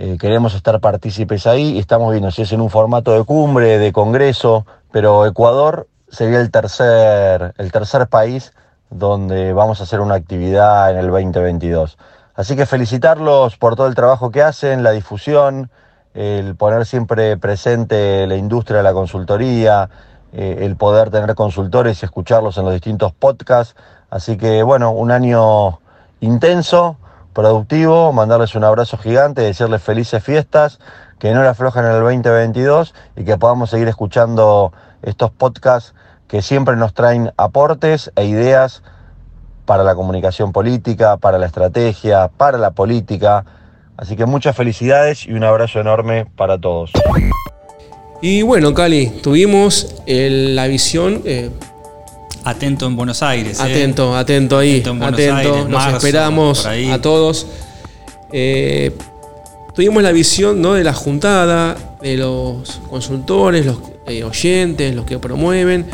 Eh, 0.00 0.16
queremos 0.16 0.54
estar 0.54 0.78
partícipes 0.78 1.44
ahí 1.48 1.72
y 1.72 1.78
estamos 1.80 2.12
viendo 2.12 2.30
si 2.30 2.42
es 2.42 2.52
en 2.52 2.60
un 2.60 2.70
formato 2.70 3.12
de 3.12 3.24
cumbre, 3.24 3.78
de 3.78 3.92
congreso, 3.92 4.64
pero 4.92 5.26
Ecuador 5.26 5.88
sería 6.08 6.40
el 6.40 6.52
tercer, 6.52 7.52
el 7.58 7.72
tercer 7.72 8.06
país 8.06 8.52
donde 8.90 9.52
vamos 9.52 9.80
a 9.80 9.82
hacer 9.82 9.98
una 9.98 10.14
actividad 10.14 10.92
en 10.92 10.98
el 10.98 11.08
2022. 11.08 11.98
Así 12.36 12.54
que 12.54 12.64
felicitarlos 12.64 13.56
por 13.56 13.74
todo 13.74 13.88
el 13.88 13.96
trabajo 13.96 14.30
que 14.30 14.40
hacen, 14.40 14.84
la 14.84 14.92
difusión, 14.92 15.68
el 16.14 16.54
poner 16.54 16.86
siempre 16.86 17.36
presente 17.36 18.24
la 18.28 18.36
industria 18.36 18.76
de 18.76 18.84
la 18.84 18.92
consultoría, 18.92 19.90
eh, 20.32 20.58
el 20.60 20.76
poder 20.76 21.10
tener 21.10 21.34
consultores 21.34 22.00
y 22.00 22.04
escucharlos 22.04 22.56
en 22.56 22.66
los 22.66 22.72
distintos 22.72 23.12
podcasts. 23.14 23.74
Así 24.10 24.36
que 24.36 24.62
bueno, 24.62 24.92
un 24.92 25.10
año 25.10 25.80
intenso, 26.20 26.98
productivo, 27.40 28.12
mandarles 28.12 28.56
un 28.56 28.64
abrazo 28.64 28.98
gigante, 28.98 29.42
decirles 29.42 29.80
felices 29.80 30.24
fiestas, 30.24 30.80
que 31.20 31.32
no 31.32 31.42
le 31.42 31.48
aflojen 31.48 31.84
en 31.84 31.92
el 31.92 32.00
2022 32.00 32.94
y 33.16 33.24
que 33.24 33.38
podamos 33.38 33.70
seguir 33.70 33.86
escuchando 33.86 34.72
estos 35.02 35.30
podcasts 35.30 35.94
que 36.26 36.42
siempre 36.42 36.74
nos 36.74 36.94
traen 36.94 37.32
aportes 37.36 38.10
e 38.16 38.24
ideas 38.24 38.82
para 39.66 39.84
la 39.84 39.94
comunicación 39.94 40.52
política, 40.52 41.16
para 41.16 41.38
la 41.38 41.46
estrategia, 41.46 42.28
para 42.36 42.58
la 42.58 42.72
política 42.72 43.44
Así 43.98 44.14
que 44.14 44.26
muchas 44.26 44.54
felicidades 44.54 45.26
y 45.26 45.32
un 45.32 45.42
abrazo 45.42 45.80
enorme 45.80 46.24
para 46.24 46.56
todos. 46.56 46.92
Y 48.22 48.42
bueno, 48.42 48.72
Cali, 48.72 49.08
tuvimos 49.08 49.96
la 50.06 50.68
visión. 50.68 51.22
Eh, 51.24 51.50
atento 52.48 52.86
en 52.86 52.96
Buenos 52.96 53.22
Aires. 53.22 53.58
Eh. 53.60 53.62
Atento, 53.62 54.16
atento 54.16 54.58
ahí. 54.58 54.82
Atento, 55.00 55.68
nos 55.68 55.86
esperamos 55.94 56.66
a 56.66 57.00
todos. 57.00 57.46
Eh, 58.32 58.96
tuvimos 59.74 60.02
la 60.02 60.12
visión 60.12 60.60
¿no? 60.60 60.74
de 60.74 60.84
la 60.84 60.92
juntada, 60.94 61.76
de 62.00 62.16
los 62.16 62.80
consultores, 62.88 63.66
los 63.66 63.78
oyentes, 64.24 64.94
los 64.94 65.04
que 65.04 65.18
promueven. 65.18 65.86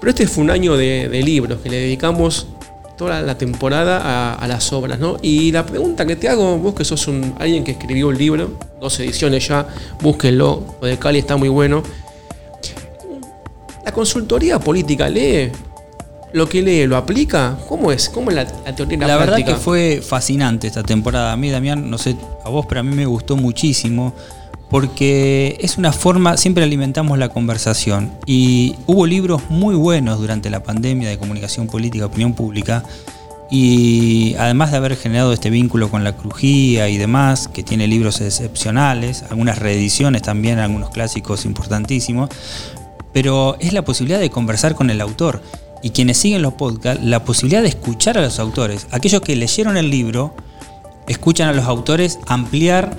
Pero 0.00 0.10
este 0.10 0.26
fue 0.26 0.44
un 0.44 0.50
año 0.50 0.76
de, 0.76 1.08
de 1.08 1.22
libros 1.22 1.60
que 1.62 1.70
le 1.70 1.76
dedicamos 1.76 2.48
toda 2.96 3.22
la 3.22 3.36
temporada 3.36 4.34
a, 4.34 4.46
las 4.46 4.72
obras, 4.72 4.98
¿no? 4.98 5.16
Y 5.20 5.50
la 5.50 5.66
pregunta 5.66 6.06
que 6.06 6.16
te 6.16 6.28
hago, 6.28 6.58
vos 6.58 6.74
que 6.74 6.84
sos 6.84 7.08
un, 7.08 7.34
alguien 7.38 7.64
que 7.64 7.72
escribió 7.72 8.08
un 8.08 8.16
libro, 8.16 8.56
dos 8.80 9.00
ediciones 9.00 9.48
ya, 9.48 9.66
búsquenlo, 10.00 10.76
lo 10.80 10.86
de 10.86 10.96
Cali 10.98 11.18
está 11.18 11.36
muy 11.36 11.48
bueno. 11.48 11.82
¿La 13.84 13.92
consultoría 13.92 14.58
política 14.58 15.08
lee? 15.08 15.50
¿Lo 16.34 16.48
que 16.48 16.62
lee 16.62 16.88
lo 16.88 16.96
aplica? 16.96 17.56
¿Cómo 17.68 17.92
es? 17.92 18.08
¿Cómo 18.08 18.30
es 18.30 18.34
la, 18.34 18.44
teoría 18.74 18.98
la, 18.98 19.06
la 19.06 19.16
verdad 19.18 19.36
que 19.36 19.54
fue 19.54 20.02
fascinante 20.02 20.66
esta 20.66 20.82
temporada. 20.82 21.30
A 21.30 21.36
mí, 21.36 21.48
Damián, 21.48 21.88
no 21.88 21.96
sé 21.96 22.16
a 22.44 22.48
vos, 22.48 22.66
pero 22.66 22.80
a 22.80 22.82
mí 22.82 22.92
me 22.92 23.06
gustó 23.06 23.36
muchísimo 23.36 24.12
porque 24.68 25.56
es 25.60 25.78
una 25.78 25.92
forma, 25.92 26.36
siempre 26.36 26.64
alimentamos 26.64 27.18
la 27.18 27.28
conversación 27.28 28.10
y 28.26 28.74
hubo 28.88 29.06
libros 29.06 29.42
muy 29.48 29.76
buenos 29.76 30.18
durante 30.18 30.50
la 30.50 30.64
pandemia 30.64 31.08
de 31.08 31.18
comunicación 31.18 31.68
política, 31.68 32.06
opinión 32.06 32.34
pública 32.34 32.82
y 33.48 34.34
además 34.36 34.72
de 34.72 34.78
haber 34.78 34.96
generado 34.96 35.32
este 35.32 35.50
vínculo 35.50 35.88
con 35.88 36.02
la 36.02 36.16
crujía 36.16 36.88
y 36.88 36.96
demás, 36.96 37.46
que 37.46 37.62
tiene 37.62 37.86
libros 37.86 38.20
excepcionales, 38.20 39.22
algunas 39.30 39.60
reediciones 39.60 40.22
también, 40.22 40.58
algunos 40.58 40.90
clásicos 40.90 41.44
importantísimos, 41.44 42.28
pero 43.12 43.56
es 43.60 43.72
la 43.72 43.82
posibilidad 43.82 44.18
de 44.18 44.30
conversar 44.30 44.74
con 44.74 44.90
el 44.90 45.00
autor 45.00 45.40
y 45.84 45.90
quienes 45.90 46.16
siguen 46.16 46.40
los 46.40 46.54
podcasts, 46.54 47.04
la 47.04 47.26
posibilidad 47.26 47.60
de 47.60 47.68
escuchar 47.68 48.16
a 48.16 48.22
los 48.22 48.38
autores, 48.38 48.86
aquellos 48.90 49.20
que 49.20 49.36
leyeron 49.36 49.76
el 49.76 49.90
libro, 49.90 50.34
escuchan 51.06 51.46
a 51.46 51.52
los 51.52 51.66
autores 51.66 52.18
ampliar 52.26 52.96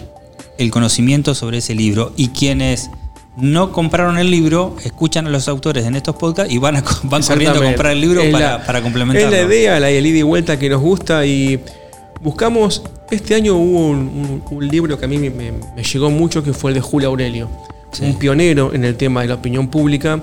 el 0.60 0.70
conocimiento 0.70 1.34
sobre 1.34 1.58
ese 1.58 1.74
libro 1.74 2.14
y 2.16 2.28
quienes 2.28 2.92
no 3.38 3.72
compraron 3.72 4.20
el 4.20 4.30
libro, 4.30 4.76
escuchan 4.84 5.26
a 5.26 5.32
los 5.32 5.48
autores 5.48 5.84
en 5.88 5.96
estos 5.96 6.16
podcasts 6.16 6.54
y 6.54 6.60
van, 6.60 6.76
a, 6.76 6.84
van 7.04 7.24
corriendo 7.24 7.60
a 7.60 7.64
comprar 7.64 7.92
el 7.94 8.02
libro 8.02 8.22
para, 8.32 8.64
para, 8.64 8.84
complementarlo. 8.84 9.36
Es 9.36 9.42
la 9.42 9.48
idea, 9.48 9.80
la 9.80 9.90
ida 9.90 10.20
y 10.20 10.22
vuelta 10.22 10.60
que 10.60 10.70
nos 10.70 10.80
gusta 10.80 11.26
y 11.26 11.60
buscamos, 12.22 12.84
este 13.10 13.34
año 13.34 13.56
hubo 13.56 13.88
un, 13.88 14.70
libro 14.70 15.00
que 15.00 15.06
a 15.06 15.08
mí 15.08 15.18
me, 15.18 15.54
llegó 15.82 16.12
mucho 16.12 16.44
que 16.44 16.54
fue 16.54 16.70
el 16.70 16.76
de 16.76 16.82
Julio 16.82 17.10
Aurelio, 17.10 17.50
un 18.00 18.20
pionero 18.20 18.76
en 18.76 18.86
el 18.86 18.96
tema 18.96 19.24
de 19.24 19.30
la 19.30 19.34
opinión 19.34 19.70
pública. 19.70 20.22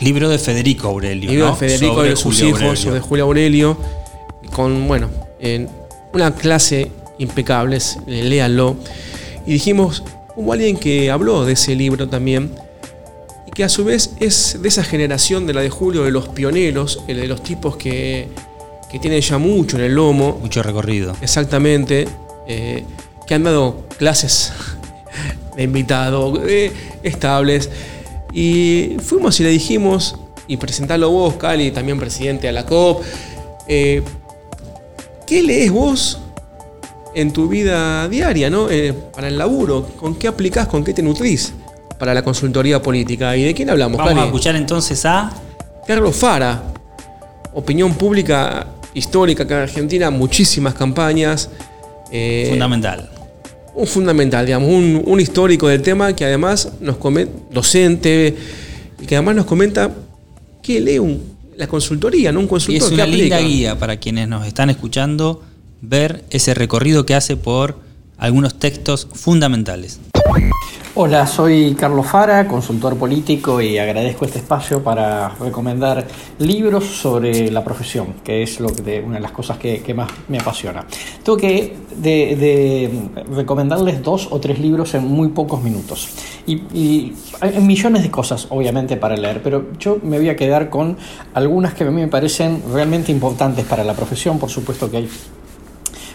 Libro 0.00 0.28
de 0.28 0.38
Federico 0.38 0.88
Aurelio. 0.88 1.30
Libro 1.30 1.50
de 1.50 1.56
Federico 1.56 2.02
de 2.02 2.16
sus 2.16 2.42
hijos, 2.42 2.84
de 2.84 3.00
Julio 3.00 3.24
Aurelio, 3.24 3.78
con, 4.52 4.86
bueno, 4.86 5.08
en 5.40 5.68
una 6.12 6.34
clase 6.34 6.90
impecable, 7.18 7.78
léanlo. 8.06 8.76
Y 9.46 9.52
dijimos, 9.52 10.02
hubo 10.34 10.52
alguien 10.52 10.76
que 10.76 11.10
habló 11.10 11.44
de 11.44 11.54
ese 11.54 11.74
libro 11.74 12.08
también, 12.08 12.50
y 13.46 13.50
que 13.52 13.64
a 13.64 13.68
su 13.68 13.84
vez 13.84 14.10
es 14.20 14.58
de 14.60 14.68
esa 14.68 14.84
generación 14.84 15.46
de 15.46 15.54
la 15.54 15.62
de 15.62 15.70
Julio, 15.70 16.04
de 16.04 16.10
los 16.10 16.28
pioneros, 16.28 17.02
el 17.08 17.20
de 17.20 17.26
los 17.26 17.42
tipos 17.42 17.76
que, 17.76 18.28
que 18.90 18.98
tienen 18.98 19.20
ya 19.20 19.38
mucho 19.38 19.78
en 19.78 19.84
el 19.84 19.94
lomo. 19.94 20.38
Mucho 20.42 20.62
recorrido. 20.62 21.16
Exactamente. 21.22 22.06
Eh, 22.46 22.84
que 23.26 23.34
han 23.34 23.42
dado 23.42 23.84
clases 23.98 24.52
de 25.56 25.62
invitado, 25.62 26.34
estables. 27.02 27.70
Y 28.38 28.98
fuimos 29.00 29.40
y 29.40 29.44
le 29.44 29.48
dijimos, 29.48 30.14
y 30.46 30.58
presentarlo 30.58 31.08
vos, 31.08 31.36
Cali, 31.36 31.70
también 31.70 31.98
presidente 31.98 32.48
de 32.48 32.52
la 32.52 32.66
COP, 32.66 33.02
eh, 33.66 34.02
¿qué 35.26 35.42
lees 35.42 35.72
vos 35.72 36.18
en 37.14 37.32
tu 37.32 37.48
vida 37.48 38.06
diaria, 38.10 38.50
¿no? 38.50 38.68
Eh, 38.68 38.92
para 38.92 39.28
el 39.28 39.38
laburo, 39.38 39.88
¿con 39.98 40.16
qué 40.16 40.28
aplicás, 40.28 40.66
con 40.66 40.84
qué 40.84 40.92
te 40.92 41.00
nutrís 41.00 41.54
para 41.98 42.12
la 42.12 42.22
consultoría 42.22 42.82
política? 42.82 43.34
¿Y 43.38 43.44
de 43.44 43.54
quién 43.54 43.70
hablamos, 43.70 43.96
Vamos 43.96 44.22
a 44.22 44.26
escuchar 44.26 44.54
entonces 44.54 45.06
a... 45.06 45.32
Carlos 45.86 46.14
Fara, 46.14 46.62
opinión 47.54 47.94
pública 47.94 48.66
histórica 48.92 49.44
acá 49.44 49.54
en 49.56 49.62
Argentina, 49.62 50.10
muchísimas 50.10 50.74
campañas. 50.74 51.48
Eh, 52.10 52.48
fundamental. 52.50 53.15
Un 53.76 53.86
fundamental, 53.86 54.44
digamos, 54.44 54.68
un, 54.70 55.20
histórico 55.20 55.68
del 55.68 55.82
tema 55.82 56.16
que 56.16 56.24
además 56.24 56.72
nos 56.80 56.96
comenta, 56.96 57.32
docente, 57.52 58.34
y 59.00 59.06
que 59.06 59.16
además 59.16 59.36
nos 59.36 59.46
comenta 59.46 59.94
que 60.62 60.80
lee 60.80 60.98
un, 60.98 61.22
la 61.56 61.66
consultoría, 61.66 62.32
¿no? 62.32 62.40
Un 62.40 62.48
consultor. 62.48 62.82
Y 62.82 62.84
es 62.84 62.90
una 62.90 63.06
linda 63.06 63.38
guía 63.38 63.78
para 63.78 63.98
quienes 63.98 64.28
nos 64.28 64.46
están 64.46 64.70
escuchando 64.70 65.42
ver 65.82 66.24
ese 66.30 66.54
recorrido 66.54 67.04
que 67.06 67.14
hace 67.14 67.36
por 67.36 67.78
algunos 68.16 68.58
textos 68.58 69.08
fundamentales. 69.12 70.00
Hola, 70.98 71.26
soy 71.26 71.74
Carlos 71.74 72.06
Fara, 72.06 72.48
consultor 72.48 72.96
político 72.96 73.60
y 73.60 73.76
agradezco 73.76 74.24
este 74.24 74.38
espacio 74.38 74.82
para 74.82 75.28
recomendar 75.28 76.06
libros 76.38 76.86
sobre 76.86 77.50
la 77.50 77.62
profesión, 77.62 78.14
que 78.24 78.42
es 78.42 78.60
lo 78.60 78.70
de, 78.70 79.00
una 79.00 79.16
de 79.16 79.20
las 79.20 79.32
cosas 79.32 79.58
que, 79.58 79.92
más 79.94 80.10
me 80.28 80.38
apasiona. 80.38 80.86
Tengo 81.22 81.36
que 81.36 81.76
de, 81.98 83.10
recomendarles 83.30 84.02
dos 84.02 84.28
o 84.30 84.40
tres 84.40 84.58
libros 84.58 84.94
en 84.94 85.06
muy 85.06 85.28
pocos 85.28 85.62
minutos. 85.62 86.08
Y, 86.46 86.54
y, 86.72 87.14
hay 87.42 87.60
millones 87.60 88.02
de 88.02 88.10
cosas, 88.10 88.46
obviamente, 88.48 88.96
para 88.96 89.18
leer, 89.18 89.42
pero 89.42 89.66
yo 89.78 89.98
me 90.02 90.16
voy 90.16 90.30
a 90.30 90.36
quedar 90.36 90.70
con 90.70 90.96
algunas 91.34 91.74
que 91.74 91.84
a 91.84 91.90
mí 91.90 92.00
me 92.00 92.08
parecen 92.08 92.62
realmente 92.72 93.12
importantes 93.12 93.66
para 93.66 93.84
la 93.84 93.92
profesión. 93.92 94.38
Por 94.38 94.48
supuesto 94.48 94.90
que 94.90 94.96
hay 94.96 95.10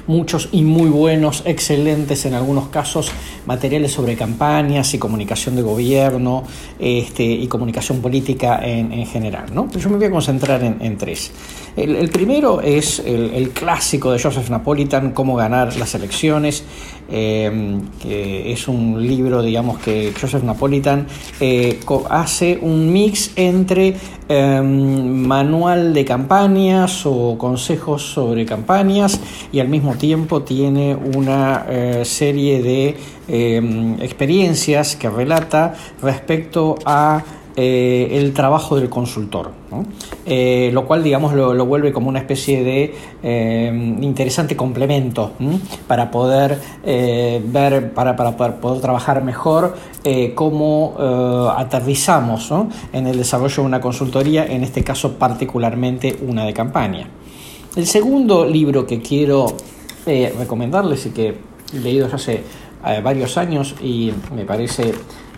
muchos 0.07 0.49
y 0.51 0.63
muy 0.63 0.89
buenos, 0.89 1.43
excelentes 1.45 2.25
en 2.25 2.33
algunos 2.33 2.69
casos, 2.69 3.11
materiales 3.45 3.91
sobre 3.91 4.15
campañas 4.15 4.93
y 4.93 4.97
comunicación 4.97 5.55
de 5.55 5.61
gobierno 5.61 6.43
este, 6.79 7.23
y 7.23 7.47
comunicación 7.47 8.01
política 8.01 8.59
en, 8.63 9.05
general. 9.05 9.45
¿no? 9.53 9.69
Yo 9.71 9.89
me 9.89 9.97
voy 9.97 10.05
a 10.05 10.11
concentrar 10.11 10.63
en, 10.63 10.97
tres. 10.97 11.31
El, 11.75 12.09
primero 12.09 12.59
es 12.59 12.99
el, 12.99 13.51
clásico 13.51 14.11
de 14.11 14.19
Joseph 14.19 14.49
Napolitan, 14.49 15.11
Cómo 15.11 15.35
ganar 15.35 15.75
las 15.77 15.95
elecciones, 15.95 16.63
em, 17.09 17.81
que 18.01 18.51
es 18.51 18.67
un 18.67 19.01
libro, 19.05 19.41
digamos, 19.41 19.79
que 19.79 20.13
Joseph 20.19 20.43
Napolitan 20.43 21.07
eh, 21.39 21.79
hace 22.09 22.59
un 22.61 22.91
mix 22.91 23.31
entre 23.37 23.95
em, 24.27 25.25
manual 25.25 25.93
de 25.93 26.03
campañas 26.03 27.05
o 27.05 27.37
consejos 27.37 28.01
sobre 28.01 28.45
campañas 28.45 29.19
y 29.53 29.59
al 29.59 29.69
mismo 29.69 29.95
tiempo 29.95 30.41
tiene 30.41 30.95
una 30.95 31.65
eh, 31.69 32.01
serie 32.03 32.61
de 32.61 32.97
em, 33.29 33.93
experiencias 34.01 34.97
que 34.97 35.09
relata 35.09 35.73
respecto 36.01 36.75
a 36.85 37.23
eh, 37.55 38.09
el 38.11 38.33
trabajo 38.33 38.75
del 38.75 38.89
consultor, 38.89 39.51
eh, 40.25 40.69
lo 40.73 40.85
cual 40.85 41.03
digamos 41.03 41.33
lo, 41.33 41.65
vuelve 41.65 41.91
como 41.91 42.09
una 42.09 42.19
especie 42.19 42.63
de 42.63 42.95
em, 43.23 44.01
interesante 44.03 44.55
complemento 44.55 45.31
para 45.87 46.11
poder 46.11 46.59
ver, 46.83 47.93
para, 47.93 48.15
para, 48.15 48.35
poder 48.35 48.81
trabajar 48.81 49.23
mejor 49.23 49.75
cómo 50.35 50.95
aterrizamos 51.57 52.51
en 52.93 53.07
el 53.07 53.17
desarrollo 53.17 53.55
de 53.63 53.67
una 53.67 53.81
consultoría, 53.81 54.45
en 54.45 54.63
este 54.63 54.83
caso 54.83 55.13
particularmente 55.13 56.17
una 56.27 56.45
de 56.45 56.53
campaña. 56.53 57.07
El 57.75 57.87
segundo 57.87 58.45
libro 58.45 58.85
que 58.85 59.01
quiero 59.01 59.45
eh, 60.05 60.33
recomendarles 60.37 61.05
y 61.05 61.11
que 61.11 61.35
he 61.73 61.79
leído 61.79 62.09
ya 62.09 62.15
hace 62.15 62.43
eh, 62.85 63.01
varios 63.01 63.37
años 63.37 63.75
y 63.81 64.11
me 64.35 64.43
parece 64.43 64.93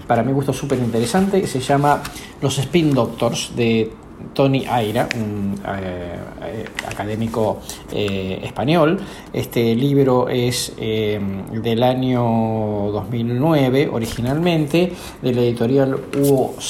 para 0.07 0.23
mi 0.23 0.31
gusto 0.31 0.53
súper 0.53 0.79
interesante, 0.79 1.45
se 1.47 1.59
llama 1.59 2.01
Los 2.41 2.57
Spin 2.59 2.93
Doctors 2.93 3.55
de 3.55 3.91
Tony 4.33 4.65
Aira, 4.65 5.09
un 5.15 5.55
eh, 5.67 6.65
académico 6.87 7.59
español. 7.91 8.99
Este 9.33 9.75
libro 9.75 10.29
es 10.29 10.73
del 10.77 11.83
año 11.83 12.21
2009 12.91 13.89
originalmente, 13.91 14.93
de 15.21 15.33
la 15.33 15.41
editorial 15.41 15.97
UOC 16.17 16.61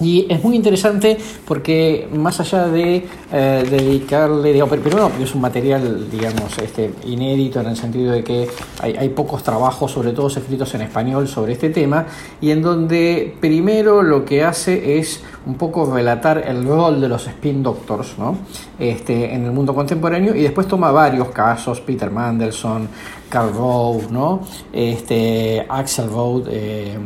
y 0.00 0.26
es 0.28 0.42
muy 0.42 0.56
interesante 0.56 1.18
porque 1.46 2.08
más 2.12 2.40
allá 2.40 2.66
de 2.66 3.06
eh, 3.32 3.66
dedicarle, 3.68 4.52
digamos, 4.52 4.78
primero 4.78 5.10
es 5.20 5.34
un 5.34 5.40
material, 5.40 6.10
digamos, 6.10 6.58
este, 6.58 6.92
inédito 7.04 7.60
en 7.60 7.66
el 7.66 7.76
sentido 7.76 8.12
de 8.12 8.24
que 8.24 8.48
hay, 8.80 8.96
hay, 8.96 9.08
pocos 9.10 9.42
trabajos, 9.42 9.92
sobre 9.92 10.12
todo 10.12 10.28
escritos 10.28 10.74
en 10.74 10.82
español, 10.82 11.28
sobre 11.28 11.52
este 11.52 11.70
tema, 11.70 12.06
y 12.40 12.50
en 12.50 12.62
donde 12.62 13.36
primero 13.40 14.02
lo 14.02 14.24
que 14.24 14.42
hace 14.42 14.98
es 14.98 15.22
un 15.46 15.54
poco 15.54 15.92
relatar 15.92 16.44
el 16.46 16.64
rol 16.64 17.00
de 17.00 17.08
los 17.08 17.26
spin 17.26 17.62
doctors 17.62 18.18
¿no? 18.18 18.36
este, 18.78 19.34
en 19.34 19.44
el 19.44 19.52
mundo 19.52 19.74
contemporáneo 19.74 20.34
y 20.34 20.42
después 20.42 20.66
toma 20.66 20.90
varios 20.90 21.28
casos, 21.30 21.80
Peter 21.80 22.10
Mandelson, 22.10 22.88
Carl 23.30 23.54
Rove, 23.54 24.08
¿no? 24.10 24.40
este, 24.72 25.64
Axel 25.68 26.10
Rode, 26.10 26.50
eh, 26.50 26.98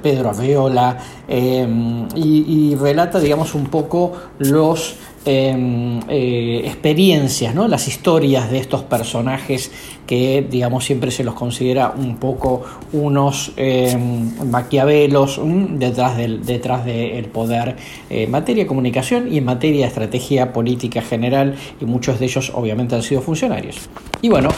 Pedro 0.00 0.30
Aveola, 0.30 0.98
eh, 1.26 1.66
y, 2.14 2.76
relata, 2.76 3.18
digamos, 3.18 3.54
un 3.56 3.66
poco 3.66 4.12
los 4.38 4.96
Em, 5.26 6.00
eh, 6.08 6.62
experiencias, 6.64 7.54
¿no? 7.54 7.68
las 7.68 7.88
historias 7.88 8.50
de 8.50 8.56
estos 8.56 8.84
personajes 8.84 9.70
que 10.06 10.46
digamos 10.50 10.86
siempre 10.86 11.10
se 11.10 11.24
los 11.24 11.34
considera 11.34 11.92
un 11.94 12.16
poco 12.16 12.62
unos 12.94 13.52
em, 13.58 14.30
maquiavelos 14.50 15.38
detrás 15.72 16.16
del 16.16 16.42
detrás 16.42 16.86
poder 17.34 17.76
eh, 18.08 18.22
en 18.22 18.30
materia 18.30 18.64
de 18.64 18.66
comunicación 18.66 19.30
y 19.30 19.36
en 19.36 19.44
materia 19.44 19.82
de 19.82 19.88
estrategia 19.88 20.54
política 20.54 21.02
general 21.02 21.54
y 21.78 21.84
muchos 21.84 22.18
de 22.18 22.24
ellos 22.24 22.50
obviamente 22.54 22.94
han 22.94 23.02
sido 23.02 23.20
funcionarios. 23.20 23.90
Y 24.22 24.30
bueno, 24.30 24.48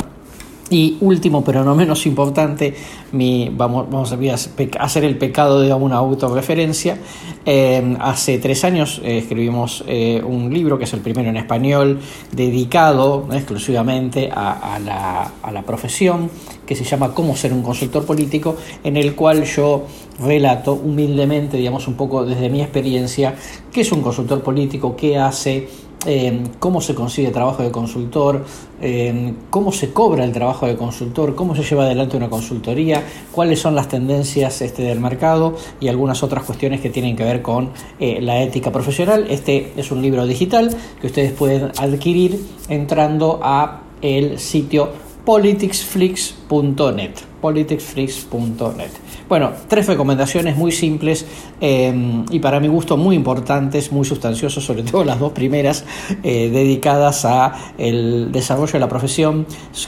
y 0.72 0.96
último, 1.00 1.44
pero 1.44 1.62
no 1.64 1.74
menos 1.74 2.06
importante, 2.06 2.74
mi, 3.12 3.50
vamos, 3.54 3.87
vamos 3.90 4.12
a 4.12 4.82
hacer 4.82 5.04
el 5.04 5.18
pecado 5.18 5.61
de 5.61 5.72
una 5.74 5.96
autorreferencia. 5.96 6.96
Eh, 7.44 7.96
hace 8.00 8.38
tres 8.38 8.64
años 8.64 9.00
eh, 9.04 9.18
escribimos 9.18 9.85
eh, 9.87 10.22
un 10.24 10.52
libro, 10.52 10.78
que 10.78 10.85
es 10.85 10.92
el 10.94 11.00
primero 11.00 11.28
en 11.28 11.37
español, 11.37 12.00
dedicado 12.30 13.28
exclusivamente 13.32 14.30
a, 14.32 14.78
la, 14.82 15.32
a, 15.42 15.52
la, 15.52 15.62
profesión, 15.62 16.30
que 16.66 16.74
se 16.74 16.85
llama 16.85 17.12
Cómo 17.12 17.37
ser 17.37 17.52
un 17.52 17.62
consultor 17.62 18.06
político, 18.06 18.56
en 18.82 18.96
el 18.96 19.14
cual 19.14 19.44
yo 19.44 19.85
relato 20.20 20.72
humildemente, 20.72 21.58
digamos, 21.58 21.87
un 21.87 21.94
poco 21.94 22.24
desde 22.24 22.48
mi 22.48 22.62
experiencia, 22.62 23.35
qué 23.70 23.82
es 23.82 23.92
un 23.92 24.00
consultor 24.00 24.42
político, 24.42 24.96
qué 24.96 25.18
hace, 25.18 25.68
Em, 26.05 26.47
cómo 26.59 26.81
se 26.81 26.95
consigue 26.97 27.31
trabajo 27.31 27.62
de 27.62 27.71
consultor, 27.71 28.45
em, 28.81 29.35
cómo 29.51 29.71
se 29.71 29.93
cobra 29.93 30.25
el 30.25 30.33
trabajo 30.33 30.67
de 30.67 30.77
consultor, 30.77 31.37
cómo 31.37 31.55
se 31.55 31.62
lleva 31.62 31.85
adelante 31.85 32.17
una 32.17 32.29
consultoría, 32.29 33.05
cuáles 33.31 33.61
son 33.61 33.77
las 33.77 33.87
tendencias 33.88 34.62
este, 34.62 34.83
del 34.83 34.99
mercado 34.99 35.55
y 35.81 35.87
algunas 35.87 36.25
otras 36.25 36.43
cuestiones 36.43 36.81
que 36.81 36.91
tienen 36.91 37.15
que 37.15 37.23
ver 37.23 37.41
con 37.41 37.71
eh, 38.01 38.21
la 38.21 38.43
ética 38.43 38.73
profesional. 38.73 39.27
Este 39.31 39.73
es 39.77 39.93
un 39.93 40.03
libro 40.03 40.27
digital 40.27 40.75
que 41.01 41.07
ustedes 41.07 41.33
pueden 41.33 41.71
adquirir 41.79 42.41
entrando 42.69 43.38
a 43.41 43.83
el 44.01 44.41
sitio 44.41 44.88
politicsflix.net. 45.24 47.12
politicsflix.net. 47.40 48.90
Bueno, 49.28 49.52
tres 49.66 49.87
recomendaciones 49.87 50.56
muy 50.56 50.72
simples 50.72 51.24
em, 51.61 52.24
y 52.30 52.38
para 52.38 52.61
mi 52.61 52.68
gusto 52.68 52.96
muy 52.96 53.16
importantes, 53.16 53.90
muy 53.90 54.04
sustanciosas, 54.04 54.62
sobre 54.62 54.82
todo 54.82 55.04
las 55.04 55.18
dos 55.18 55.32
primeras 55.32 55.85
eh, 56.22 56.50
dedicadas 56.50 57.24
a 57.24 57.52
el 57.78 58.30
desarrollo 58.30 58.72
de 58.74 58.78
la 58.80 58.88
profesión, 58.88 59.46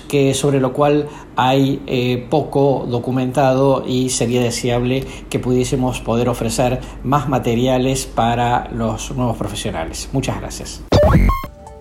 que 0.09 0.35
sobre 0.35 0.61
lo 0.61 0.73
cual 0.73 1.09
hay 1.37 1.83
eh, 1.87 2.27
poco 2.31 2.87
documentado 2.89 3.85
y 3.87 4.09
sería 4.11 4.43
deseable 4.43 5.05
que 5.29 5.39
pudiésemos 5.39 6.01
poder 6.01 6.29
ofrecer 6.29 6.81
más 7.03 7.29
materiales 7.29 8.07
para 8.07 8.69
los 8.73 9.11
nuevos 9.15 9.37
profesionales. 9.37 10.09
Muchas 10.13 10.41
gracias. 10.41 10.83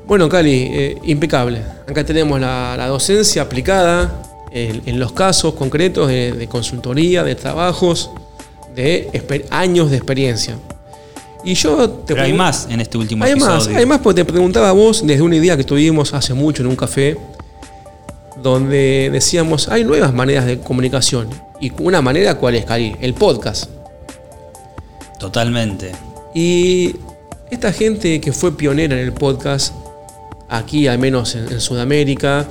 Bueno, 0.06 0.30
Cali, 0.30 0.70
eh, 0.72 0.98
impecable. 1.04 1.62
Acá 1.88 2.06
tenemos 2.06 2.40
la 2.40 2.88
docencia 2.88 3.42
aplicada, 3.42 4.24
en, 4.54 5.00
los 5.00 5.12
casos 5.12 5.56
concretos 5.56 6.08
de, 6.08 6.48
consultoría, 6.50 7.24
de 7.24 7.36
trabajos, 7.36 8.12
de 8.76 9.46
años 9.50 9.90
de 9.90 9.98
experiencia. 9.98 10.58
Y 11.44 11.56
yo 11.56 11.90
te 11.90 12.14
Pero 12.14 12.24
hay 12.24 12.34
más 12.34 12.68
en 12.70 12.80
este 12.80 12.98
último 12.98 13.26
hay 13.26 13.32
episodio. 13.32 13.56
Más, 13.56 13.68
hay 13.68 13.86
más 13.86 14.00
porque 14.00 14.24
te 14.24 14.32
preguntaba 14.32 14.70
a 14.70 14.72
vos 14.72 15.06
desde 15.06 15.22
una 15.22 15.36
idea 15.36 15.58
que 15.58 15.64
tuvimos 15.64 16.14
hace 16.14 16.34
mucho 16.34 16.62
en 16.62 16.70
un 16.70 16.76
café, 16.76 17.18
donde 18.42 19.10
decíamos, 19.12 19.68
hay 19.68 19.84
nuevas 19.84 20.14
maneras 20.14 20.46
de 20.46 20.60
comunicación. 20.60 21.30
Y 21.60 21.72
una 21.82 22.02
manera, 22.02 22.38
¿cuál 22.38 22.56
es, 22.56 22.66
Cali? 22.66 22.96
El 23.02 23.14
podcast. 23.14 23.70
Totalmente. 25.20 25.92
Y 26.36 26.96
esta 27.50 27.74
gente 27.74 28.22
que 28.22 28.32
fue 28.32 28.56
pionera 28.56 28.96
en 28.96 29.02
el 29.02 29.14
podcast, 29.14 29.74
aquí 30.54 30.88
al 30.88 31.00
menos 31.00 31.36
en 31.36 31.60
Sudamérica, 31.60 32.48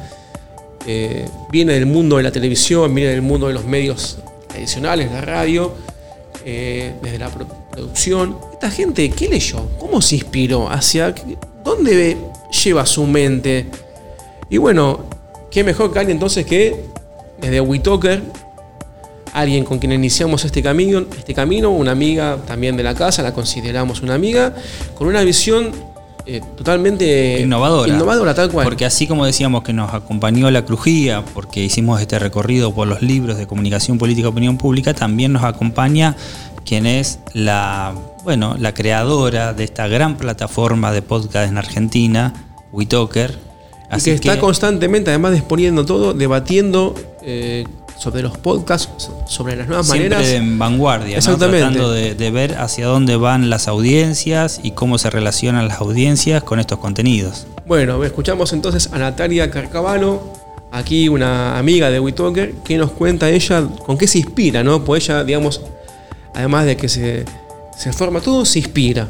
eh, 0.86 1.28
viene 1.50 1.74
del 1.74 1.86
mundo 1.86 2.16
de 2.16 2.24
la 2.24 2.32
televisión, 2.32 2.92
viene 2.94 3.10
del 3.10 3.22
mundo 3.22 3.46
de 3.46 3.54
los 3.54 3.64
medios 3.64 4.18
tradicionales, 4.48 5.10
la 5.12 5.20
radio, 5.20 5.72
eh, 6.44 6.94
desde 7.00 7.18
la 7.18 7.28
producción. 7.28 8.36
Esta 8.52 8.70
gente, 8.70 9.08
¿qué 9.10 9.28
leyó? 9.28 9.68
¿Cómo 9.78 10.02
se 10.02 10.16
inspiró? 10.16 10.68
¿Hacia 10.68 11.14
dónde 11.62 12.16
lleva 12.64 12.84
su 12.84 13.04
mente? 13.04 13.66
Y 14.50 14.58
bueno, 14.58 15.04
qué 15.50 15.62
mejor 15.62 15.92
que 15.92 16.00
alguien 16.00 16.16
entonces 16.16 16.44
que 16.44 16.84
desde 17.40 17.60
WeTalker, 17.60 18.20
alguien 19.32 19.64
con 19.64 19.78
quien 19.78 19.92
iniciamos 19.92 20.44
este 20.44 20.60
camino, 20.60 21.04
este 21.16 21.34
camino, 21.34 21.70
una 21.70 21.92
amiga 21.92 22.38
también 22.46 22.76
de 22.76 22.82
la 22.82 22.94
casa, 22.94 23.22
la 23.22 23.32
consideramos 23.32 24.02
una 24.02 24.14
amiga, 24.14 24.54
con 24.98 25.06
una 25.06 25.22
visión 25.22 25.91
eh, 26.24 26.40
totalmente 26.56 27.40
innovadora. 27.40 27.92
Innovadora, 27.92 28.34
tal 28.34 28.50
cual. 28.50 28.64
Porque 28.64 28.84
así 28.84 29.06
como 29.06 29.26
decíamos 29.26 29.62
que 29.62 29.72
nos 29.72 29.92
acompañó 29.92 30.50
la 30.50 30.64
crujía, 30.64 31.24
porque 31.34 31.64
hicimos 31.64 32.00
este 32.00 32.18
recorrido 32.18 32.72
por 32.72 32.86
los 32.86 33.02
libros 33.02 33.38
de 33.38 33.46
comunicación 33.46 33.98
política 33.98 34.28
y 34.28 34.30
opinión 34.30 34.56
pública, 34.56 34.94
también 34.94 35.32
nos 35.32 35.42
acompaña 35.42 36.16
quien 36.64 36.86
es 36.86 37.18
la, 37.32 37.94
bueno, 38.24 38.56
la 38.58 38.72
creadora 38.72 39.52
de 39.52 39.64
esta 39.64 39.88
gran 39.88 40.16
plataforma 40.16 40.92
de 40.92 41.02
podcast 41.02 41.48
en 41.48 41.58
Argentina, 41.58 42.32
WeTalker. 42.72 43.36
Así 43.90 44.10
y 44.10 44.12
que, 44.12 44.28
está 44.28 44.38
constantemente, 44.38 45.10
además 45.10 45.32
de 45.32 45.38
exponiendo 45.38 45.84
todo, 45.84 46.14
debatiendo 46.14 46.94
eh, 47.22 47.66
sobre 48.02 48.22
los 48.22 48.36
podcasts, 48.36 49.10
sobre 49.26 49.54
las 49.54 49.68
nuevas 49.68 49.86
Siempre 49.86 50.10
maneras. 50.10 50.32
en 50.32 50.58
vanguardia, 50.58 51.20
tratando 51.20 51.92
de, 51.92 52.30
ver 52.32 52.56
hacia 52.58 52.86
dónde 52.86 53.16
van 53.16 53.48
las 53.48 53.68
audiencias 53.68 54.58
y 54.62 54.72
cómo 54.72 54.98
se 54.98 55.08
relacionan 55.08 55.68
las 55.68 55.80
audiencias 55.80 56.42
con 56.42 56.58
estos 56.58 56.80
contenidos. 56.80 57.46
Bueno, 57.64 58.02
escuchamos 58.02 58.52
entonces 58.52 58.92
a 58.92 58.98
Natalia 58.98 59.52
Carcavalo, 59.52 60.20
aquí 60.72 61.08
una 61.08 61.56
amiga 61.58 61.90
de 61.90 62.00
WeTalker, 62.00 62.54
que 62.64 62.76
nos 62.76 62.90
cuenta 62.90 63.30
ella 63.30 63.68
con 63.86 63.96
qué 63.96 64.08
se 64.08 64.18
inspira, 64.18 64.64
¿no? 64.64 64.84
Pues 64.84 65.08
ella, 65.08 65.22
digamos, 65.22 65.60
además 66.34 66.66
de 66.66 66.76
que 66.76 66.88
se, 66.88 67.24
forma 67.92 68.20
todo, 68.20 68.44
se 68.44 68.58
inspira. 68.58 69.06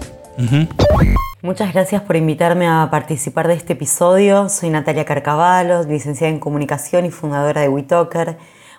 Muchas 1.41 1.73
gracias 1.73 2.03
por 2.03 2.17
invitarme 2.17 2.69
a 2.69 2.89
participar 2.91 3.49
de 3.49 3.55
este 3.55 3.73
episodio. 3.73 4.51
Soy 4.51 4.69
Natalia 4.69 5.07
Carcavalos, 5.07 5.87
licenciada 5.87 6.31
en 6.31 6.39
comunicación 6.39 7.07
y 7.07 7.11
fundadora 7.11 7.63
de 7.63 7.71
WeTalker. 7.71 8.37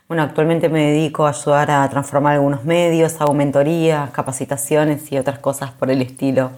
Bueno, 0.08 0.24
actualmente 0.24 0.68
me 0.68 0.92
dedico 0.92 1.26
a 1.26 1.30
ayudar 1.30 1.72
a 1.72 1.90
transformar 1.90 2.34
algunos 2.34 2.66
medios, 2.66 3.22
hago 3.22 3.34
mentorías, 3.34 4.12
capacitaciones 4.12 5.10
y 5.12 5.18
otras 5.18 5.40
cosas 5.40 5.72
por 5.72 5.90
el 5.90 6.02
estilo. 6.02 6.52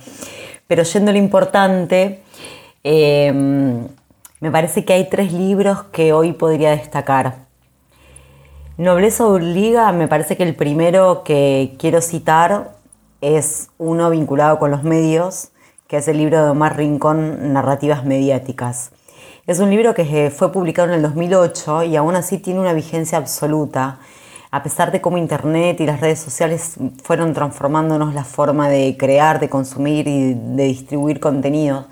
Pero 0.66 0.82
yendo 0.82 1.12
a 1.12 1.14
lo 1.14 1.20
importante, 1.20 2.24
em, 2.84 3.88
me 4.40 4.52
parece 4.52 4.84
que 4.84 4.94
hay 4.94 5.10
tres 5.10 5.32
libros 5.32 5.84
que 5.92 6.12
hoy 6.12 6.34
podría 6.34 6.72
destacar. 6.72 7.46
Nobleza 8.78 9.28
Obliga, 9.28 9.92
me 9.92 10.08
parece 10.08 10.36
que 10.36 10.44
el 10.44 10.56
primero 10.56 11.24
que 11.24 11.76
quiero 11.78 12.02
citar 12.02 12.72
es 13.22 13.70
uno 13.78 14.10
vinculado 14.10 14.58
con 14.58 14.72
los 14.72 14.84
medios, 14.84 15.50
que 15.88 15.98
es 15.98 16.08
el 16.08 16.18
libro 16.18 16.44
de 16.44 16.50
Omar 16.50 16.78
Rincón, 16.78 17.54
Narrativas 17.54 18.06
Mediáticas. 18.06 18.92
Es 19.48 19.60
un 19.60 19.70
libro 19.70 19.94
que 19.94 20.32
fue 20.32 20.52
publicado 20.52 20.88
en 20.88 20.96
el 20.96 21.02
2008 21.04 21.84
y 21.84 21.96
aún 21.96 22.16
así 22.16 22.40
tiene 22.40 22.60
una 22.60 22.74
vigencia 22.74 23.20
absoluta, 23.20 24.00
a 24.50 24.64
pesar 24.64 24.92
de 24.92 25.02
cómo 25.02 25.20
Internet 25.20 25.80
y 25.82 25.86
las 25.86 26.02
redes 26.02 26.18
sociales 26.18 26.78
fueron 27.04 27.32
transformándonos 27.36 28.16
la 28.16 28.24
forma 28.24 28.70
de 28.70 28.98
crear, 28.98 29.40
de 29.40 29.48
consumir 29.48 30.08
y 30.08 30.34
de 30.34 30.64
distribuir 30.64 31.20
contenido. 31.20 31.86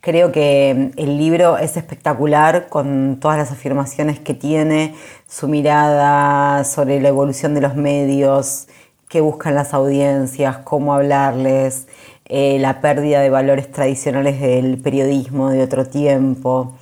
Creo 0.00 0.30
que 0.30 0.92
el 0.96 1.18
libro 1.18 1.58
es 1.58 1.76
espectacular 1.76 2.68
con 2.68 3.18
todas 3.18 3.36
las 3.36 3.50
afirmaciones 3.50 4.20
que 4.20 4.34
tiene, 4.34 4.94
su 5.26 5.48
mirada 5.48 6.62
sobre 6.62 7.00
la 7.00 7.08
evolución 7.08 7.52
de 7.54 7.62
los 7.62 7.74
medios, 7.74 8.68
qué 9.08 9.20
buscan 9.20 9.56
las 9.56 9.74
audiencias, 9.74 10.58
cómo 10.58 10.94
hablarles, 10.94 11.88
eh, 12.26 12.58
la 12.60 12.80
pérdida 12.80 13.20
de 13.20 13.28
valores 13.28 13.72
tradicionales 13.72 14.40
del 14.40 14.78
periodismo 14.78 15.50
de 15.50 15.64
otro 15.64 15.84
tiempo. 15.84 16.76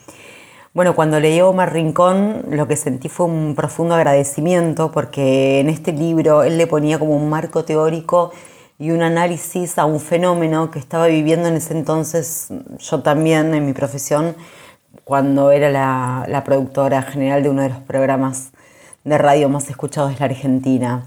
Bueno, 0.73 0.95
cuando 0.95 1.19
leí 1.19 1.41
Omar 1.41 1.73
Rincón, 1.73 2.45
lo 2.49 2.69
que 2.69 2.77
sentí 2.77 3.09
fue 3.09 3.27
un 3.27 3.57
profundo 3.57 3.97
agradecimiento 3.97 4.93
porque 4.93 5.59
en 5.59 5.69
este 5.69 5.93
libro 5.93 6.45
él 6.45 6.59
le 6.59 6.69
ponía 6.69 6.97
como 6.97 7.17
un 7.17 7.29
marco 7.29 7.65
teórico 7.65 8.31
y 8.79 8.93
un 8.93 9.03
análisis 9.03 9.79
a 9.79 9.85
un 9.85 9.99
fenómeno 9.99 10.71
que 10.71 10.79
estaba 10.79 11.09
viviendo 11.09 11.49
en 11.49 11.57
ese 11.57 11.77
entonces 11.77 12.51
yo 12.79 13.03
también 13.03 13.53
en 13.53 13.67
mi 13.67 13.73
profesión 13.73 14.37
cuando 15.03 15.51
era 15.51 15.71
la, 15.71 16.25
la 16.29 16.45
productora 16.45 17.03
general 17.03 17.43
de 17.43 17.51
uno 17.51 17.63
de 17.63 17.71
los 17.71 17.79
programas 17.81 18.53
de 19.03 19.19
radio 19.19 19.49
más 19.49 19.69
escuchados 19.71 20.13
de 20.13 20.21
la 20.21 20.27
Argentina. 20.27 21.05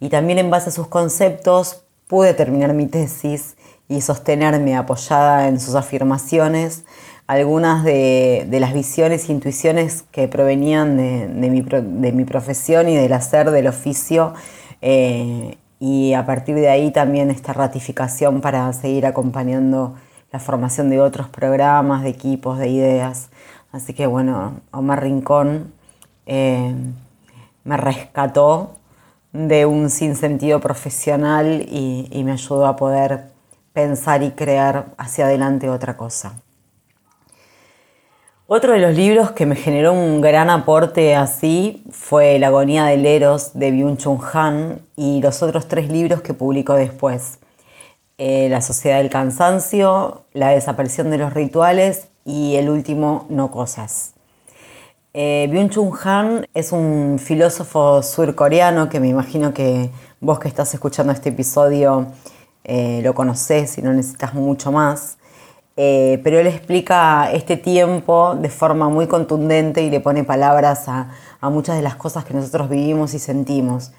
Y 0.00 0.10
también 0.10 0.38
en 0.38 0.50
base 0.50 0.68
a 0.68 0.72
sus 0.72 0.86
conceptos 0.86 1.82
pude 2.08 2.34
terminar 2.34 2.74
mi 2.74 2.84
tesis 2.84 3.56
y 3.88 4.02
sostenerme 4.02 4.76
apoyada 4.76 5.48
en 5.48 5.60
sus 5.60 5.76
afirmaciones 5.76 6.84
algunas 7.28 7.84
de, 7.84 8.48
las 8.50 8.72
visiones 8.72 9.28
e 9.28 9.32
intuiciones 9.32 10.02
que 10.10 10.28
provenían 10.28 10.96
de, 10.96 11.50
mi, 11.50 12.24
profesión 12.24 12.88
y 12.88 12.96
del 12.96 13.12
hacer 13.12 13.50
del 13.50 13.66
oficio 13.66 14.32
eh, 14.80 15.58
y 15.78 16.14
a 16.14 16.24
partir 16.24 16.54
de 16.56 16.70
ahí 16.70 16.90
también 16.90 17.30
esta 17.30 17.52
ratificación 17.52 18.40
para 18.40 18.72
seguir 18.72 19.04
acompañando 19.04 19.94
la 20.32 20.40
formación 20.40 20.88
de 20.88 21.00
otros 21.02 21.28
programas, 21.28 22.02
de 22.02 22.08
equipos, 22.08 22.58
de 22.58 22.68
ideas. 22.68 23.28
Así 23.72 23.92
que 23.92 24.06
bueno, 24.06 24.62
Omar 24.70 25.02
Rincón 25.02 25.74
eh, 26.24 26.74
me 27.62 27.76
rescató 27.76 28.76
de 29.34 29.66
un 29.66 29.90
sinsentido 29.90 30.60
profesional 30.60 31.66
y 31.70 32.22
me 32.24 32.32
ayudó 32.32 32.66
a 32.66 32.76
poder 32.76 33.26
pensar 33.74 34.22
y 34.22 34.30
crear 34.30 34.86
hacia 34.96 35.26
adelante 35.26 35.68
otra 35.68 35.98
cosa. 35.98 36.32
Otro 38.50 38.72
de 38.72 38.78
los 38.78 38.96
libros 38.96 39.32
que 39.32 39.44
me 39.44 39.56
generó 39.56 39.92
un 39.92 40.22
gran 40.22 40.48
aporte 40.48 41.14
así 41.14 41.84
fue 41.90 42.38
La 42.38 42.46
agonía 42.46 42.86
del 42.86 43.04
Eros 43.04 43.50
de 43.52 43.70
Byung-Chun 43.70 44.20
Han 44.32 44.80
y 44.96 45.20
los 45.20 45.42
otros 45.42 45.68
tres 45.68 45.90
libros 45.90 46.22
que 46.22 46.32
publicó 46.32 46.72
después. 46.72 47.40
Eh, 48.16 48.48
la 48.48 48.62
sociedad 48.62 48.96
del 48.96 49.10
cansancio, 49.10 50.24
La 50.32 50.48
desaparición 50.48 51.10
de 51.10 51.18
los 51.18 51.34
rituales 51.34 52.08
y 52.24 52.56
el 52.56 52.70
último 52.70 53.26
No 53.28 53.50
cosas. 53.50 54.14
Eh, 55.12 55.46
Byung-Chun 55.52 55.92
Han 56.04 56.46
es 56.54 56.72
un 56.72 57.18
filósofo 57.22 58.02
surcoreano 58.02 58.88
que 58.88 58.98
me 58.98 59.08
imagino 59.08 59.52
que 59.52 59.90
vos 60.20 60.38
que 60.38 60.48
estás 60.48 60.72
escuchando 60.72 61.12
este 61.12 61.28
episodio 61.28 62.06
eh, 62.64 63.02
lo 63.04 63.12
conocés 63.12 63.76
y 63.76 63.82
no 63.82 63.92
necesitas 63.92 64.32
mucho 64.32 64.72
más. 64.72 65.17
Eh, 65.80 66.20
pero 66.24 66.40
él 66.40 66.48
explica 66.48 67.30
este 67.30 67.56
tiempo 67.56 68.34
de 68.34 68.48
forma 68.48 68.88
muy 68.88 69.06
contundente 69.06 69.80
y 69.80 69.90
le 69.90 70.00
pone 70.00 70.24
palabras 70.24 70.88
a, 70.88 71.10
muchas 71.42 71.76
de 71.76 71.82
las 71.82 71.94
cosas 71.94 72.24
que 72.24 72.34
nosotros 72.34 72.68
vivimos 72.68 73.14
y 73.14 73.20
sentimos. 73.20 73.92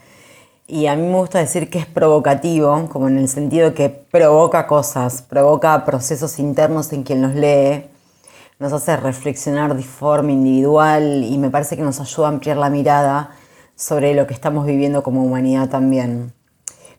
Y 0.68 0.88
a 0.88 0.98
mí 0.98 1.04
me 1.04 1.16
gusta 1.16 1.40
decir 1.40 1.70
que 1.70 1.80
es 1.80 1.86
provocativo, 1.86 2.90
como 2.90 3.08
en 3.08 3.18
el 3.18 3.30
sentido 3.30 3.74
que 3.74 3.88
provoca 3.88 4.68
cosas, 4.68 5.22
provoca 5.22 5.86
procesos 5.86 6.38
internos 6.38 6.92
en 6.92 7.04
quien 7.04 7.22
los 7.22 7.34
lee, 7.34 7.86
nos 8.60 8.74
hace 8.74 8.98
reflexionar 8.98 9.74
de 9.74 9.84
forma 9.84 10.34
individual 10.34 11.24
y 11.24 11.38
me 11.38 11.50
parece 11.50 11.78
que 11.78 11.82
nos 11.84 12.02
ayuda 12.02 12.28
a 12.28 12.32
ampliar 12.32 12.58
la 12.58 12.70
mirada 12.70 13.32
sobre 13.76 14.14
lo 14.16 14.28
que 14.28 14.34
estamos 14.34 14.66
viviendo 14.66 15.02
como 15.02 15.24
humanidad 15.24 15.70
también. 15.70 16.34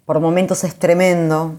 Por 0.07 0.21
momentos 0.21 0.64
es 0.64 0.75
tremendo, 0.77 1.57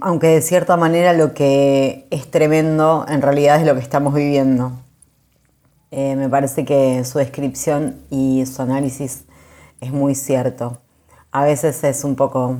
aunque 0.00 0.28
de 0.28 0.42
cierta 0.42 0.76
manera 0.76 1.12
lo 1.12 1.34
que 1.34 2.06
es 2.10 2.30
tremendo 2.30 3.04
en 3.08 3.22
realidad 3.22 3.60
es 3.60 3.66
lo 3.66 3.74
que 3.74 3.80
estamos 3.80 4.14
viviendo. 4.14 4.72
Eh, 5.90 6.16
me 6.16 6.28
parece 6.28 6.64
que 6.64 7.04
su 7.04 7.18
descripción 7.18 8.00
y 8.10 8.44
su 8.46 8.62
análisis 8.62 9.24
es 9.80 9.92
muy 9.92 10.14
cierto. 10.14 10.78
A 11.30 11.44
veces 11.44 11.84
es 11.84 12.04
un 12.04 12.16
poco 12.16 12.58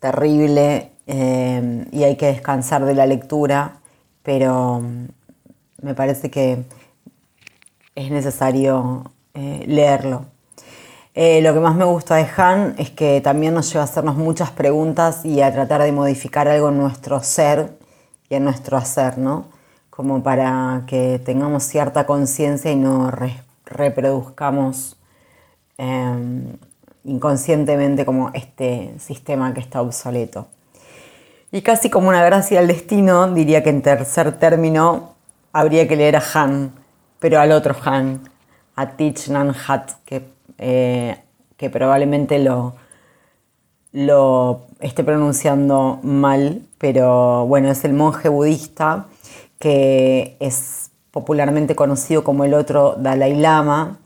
terrible 0.00 0.92
eh, 1.06 1.86
y 1.90 2.04
hay 2.04 2.16
que 2.16 2.26
descansar 2.26 2.84
de 2.84 2.94
la 2.94 3.06
lectura, 3.06 3.80
pero 4.22 4.82
me 5.82 5.94
parece 5.94 6.30
que 6.30 6.64
es 7.94 8.10
necesario 8.10 9.10
eh, 9.34 9.64
leerlo. 9.66 10.26
Eh, 11.20 11.42
lo 11.42 11.52
que 11.52 11.58
más 11.58 11.74
me 11.74 11.84
gusta 11.84 12.14
de 12.14 12.28
Han 12.36 12.76
es 12.78 12.90
que 12.90 13.20
también 13.20 13.52
nos 13.52 13.72
lleva 13.72 13.80
a 13.80 13.86
hacernos 13.86 14.14
muchas 14.14 14.52
preguntas 14.52 15.24
y 15.24 15.40
a 15.40 15.52
tratar 15.52 15.82
de 15.82 15.90
modificar 15.90 16.46
algo 16.46 16.68
en 16.68 16.78
nuestro 16.78 17.20
ser 17.24 17.76
y 18.28 18.36
en 18.36 18.44
nuestro 18.44 18.76
hacer, 18.76 19.18
¿no? 19.18 19.46
Como 19.90 20.22
para 20.22 20.84
que 20.86 21.20
tengamos 21.24 21.64
cierta 21.64 22.06
conciencia 22.06 22.70
y 22.70 22.76
no 22.76 23.10
reproduzcamos 23.64 24.96
em, 25.76 26.56
inconscientemente 27.02 28.06
como 28.06 28.30
este 28.32 28.94
sistema 29.00 29.52
que 29.52 29.58
está 29.58 29.82
obsoleto. 29.82 30.46
Y 31.50 31.62
casi 31.62 31.90
como 31.90 32.10
una 32.10 32.24
gracia 32.24 32.60
al 32.60 32.68
destino, 32.68 33.34
diría 33.34 33.64
que 33.64 33.70
en 33.70 33.82
tercer 33.82 34.38
término 34.38 35.14
habría 35.52 35.88
que 35.88 35.96
leer 35.96 36.14
a 36.14 36.22
Han, 36.34 36.74
pero 37.18 37.40
al 37.40 37.50
otro 37.50 37.74
Han, 37.84 38.20
a 38.76 38.90
Thich 38.96 39.30
Nhat 39.30 39.56
Hat, 39.66 39.90
que 40.04 40.37
eh, 40.58 41.16
que 41.56 41.70
probablemente 41.70 42.38
lo, 42.38 42.74
lo 43.92 44.66
esté 44.80 45.04
pronunciando 45.04 45.98
mal, 46.02 46.62
pero 46.78 47.46
bueno, 47.46 47.70
es 47.70 47.84
el 47.84 47.94
monje 47.94 48.28
budista 48.28 49.06
que 49.58 50.36
es 50.40 50.90
popularmente 51.10 51.74
conocido 51.74 52.22
como 52.22 52.44
el 52.44 52.54
otro 52.54 52.94
Dalai 52.96 53.34
Lama, 53.34 53.98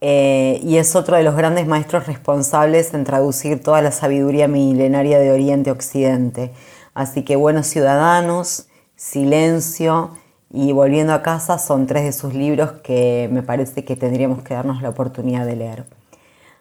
eh, 0.00 0.60
y 0.62 0.78
es 0.78 0.96
otro 0.96 1.16
de 1.16 1.22
los 1.22 1.36
grandes 1.36 1.66
maestros 1.66 2.06
responsables 2.06 2.94
en 2.94 3.04
traducir 3.04 3.62
toda 3.62 3.82
la 3.82 3.92
sabiduría 3.92 4.48
milenaria 4.48 5.18
de 5.18 5.30
Oriente 5.30 5.70
a 5.70 5.74
Occidente. 5.74 6.52
Así 6.94 7.22
que 7.22 7.36
buenos 7.36 7.66
ciudadanos, 7.66 8.66
silencio 8.96 10.12
y 10.52 10.72
volviendo 10.72 11.12
a 11.12 11.22
casa 11.22 11.58
son 11.58 11.86
tres 11.86 12.04
de 12.04 12.12
sus 12.12 12.34
libros 12.34 12.72
que 12.82 13.28
me 13.32 13.42
parece 13.42 13.84
que 13.84 13.96
tendríamos 13.96 14.42
que 14.42 14.54
darnos 14.54 14.82
la 14.82 14.88
oportunidad 14.88 15.46
de 15.46 15.56
leer. 15.56 15.84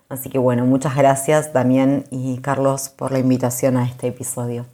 Así 0.10 0.30
que 0.30 0.38
bueno, 0.38 0.66
muchas 0.66 0.96
gracias 0.96 1.54
Damián 1.54 2.06
y 2.12 2.38
Carlos 2.38 2.90
por 2.90 3.12
la 3.12 3.20
invitación 3.20 3.78
a 3.78 3.86
este 3.86 4.08
episodio. 4.08 4.66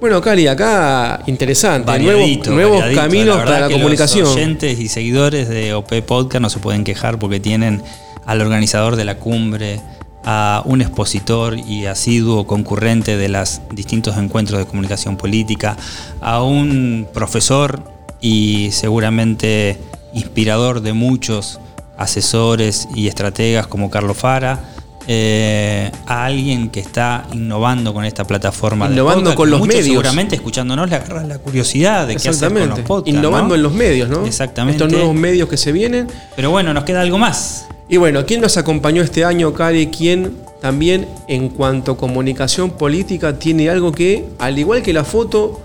Bueno, 0.00 0.20
Cali, 0.20 0.46
acá 0.46 1.22
interesante. 1.26 1.98
nuevos, 1.98 2.82
caminos 2.94 3.38
para 3.38 3.60
la 3.60 3.70
comunicación. 3.70 4.24
Los 4.24 4.34
oyentes 4.34 4.78
y 4.78 4.88
seguidores 4.88 5.48
de 5.48 5.72
OP 5.72 6.02
Podcast 6.06 6.42
no 6.42 6.50
se 6.50 6.58
pueden 6.58 6.84
quejar 6.84 7.18
porque 7.18 7.40
tienen 7.40 7.82
al 8.26 8.40
organizador 8.42 8.96
de 8.96 9.04
la 9.06 9.18
cumbre, 9.18 9.80
a 10.22 10.62
un 10.66 10.82
expositor 10.82 11.56
y 11.56 11.86
asiduo 11.86 12.46
concurrente 12.46 13.16
de 13.16 13.28
los 13.28 13.62
distintos 13.72 14.18
encuentros 14.18 14.58
de 14.58 14.66
comunicación 14.66 15.16
política, 15.16 15.78
a 16.20 16.42
un 16.42 17.08
profesor 17.14 17.95
y 18.26 18.72
seguramente 18.72 19.78
inspirador 20.12 20.80
de 20.80 20.92
muchos 20.92 21.60
asesores 21.96 22.88
y 22.92 23.06
estrategas 23.06 23.68
como 23.68 23.88
Carlos 23.88 24.16
Fara 24.16 24.64
eh, 25.06 25.92
a 26.06 26.24
alguien 26.24 26.70
que 26.70 26.80
está 26.80 27.24
innovando 27.32 27.94
con 27.94 28.04
esta 28.04 28.24
plataforma. 28.24 28.88
Innovando 28.88 29.32
con 29.36 29.48
los 29.48 29.64
medios. 29.64 29.84
Seguramente 29.84 30.34
escuchándonos 30.34 30.90
le 30.90 30.96
agarras 30.96 31.28
la 31.28 31.38
curiosidad 31.38 32.08
de 32.08 32.16
qué 32.16 32.30
hacer 32.30 32.52
con 32.52 32.68
los 32.68 32.80
podcasts. 32.80 33.16
Innovando 33.16 33.54
en 33.54 33.62
los 33.62 33.72
medios, 33.72 34.08
¿no? 34.08 34.26
Exactamente. 34.26 34.82
Estos 34.82 34.98
nuevos 34.98 35.14
medios 35.14 35.48
que 35.48 35.56
se 35.56 35.70
vienen. 35.70 36.08
Pero 36.34 36.50
bueno, 36.50 36.74
nos 36.74 36.82
queda 36.82 37.02
algo 37.02 37.18
más. 37.18 37.68
Y 37.88 37.96
bueno, 37.96 38.26
¿quién 38.26 38.40
nos 38.40 38.56
acompañó 38.56 39.04
este 39.04 39.24
año, 39.24 39.54
Cari? 39.54 39.86
¿Quién 39.86 40.36
también 40.60 41.06
en 41.28 41.48
cuanto 41.48 41.92
a 41.92 41.96
comunicación 41.96 42.70
política 42.70 43.38
tiene 43.38 43.70
algo 43.70 43.92
que, 43.92 44.24
al 44.40 44.58
igual 44.58 44.82
que 44.82 44.92
la 44.92 45.04
foto, 45.04 45.60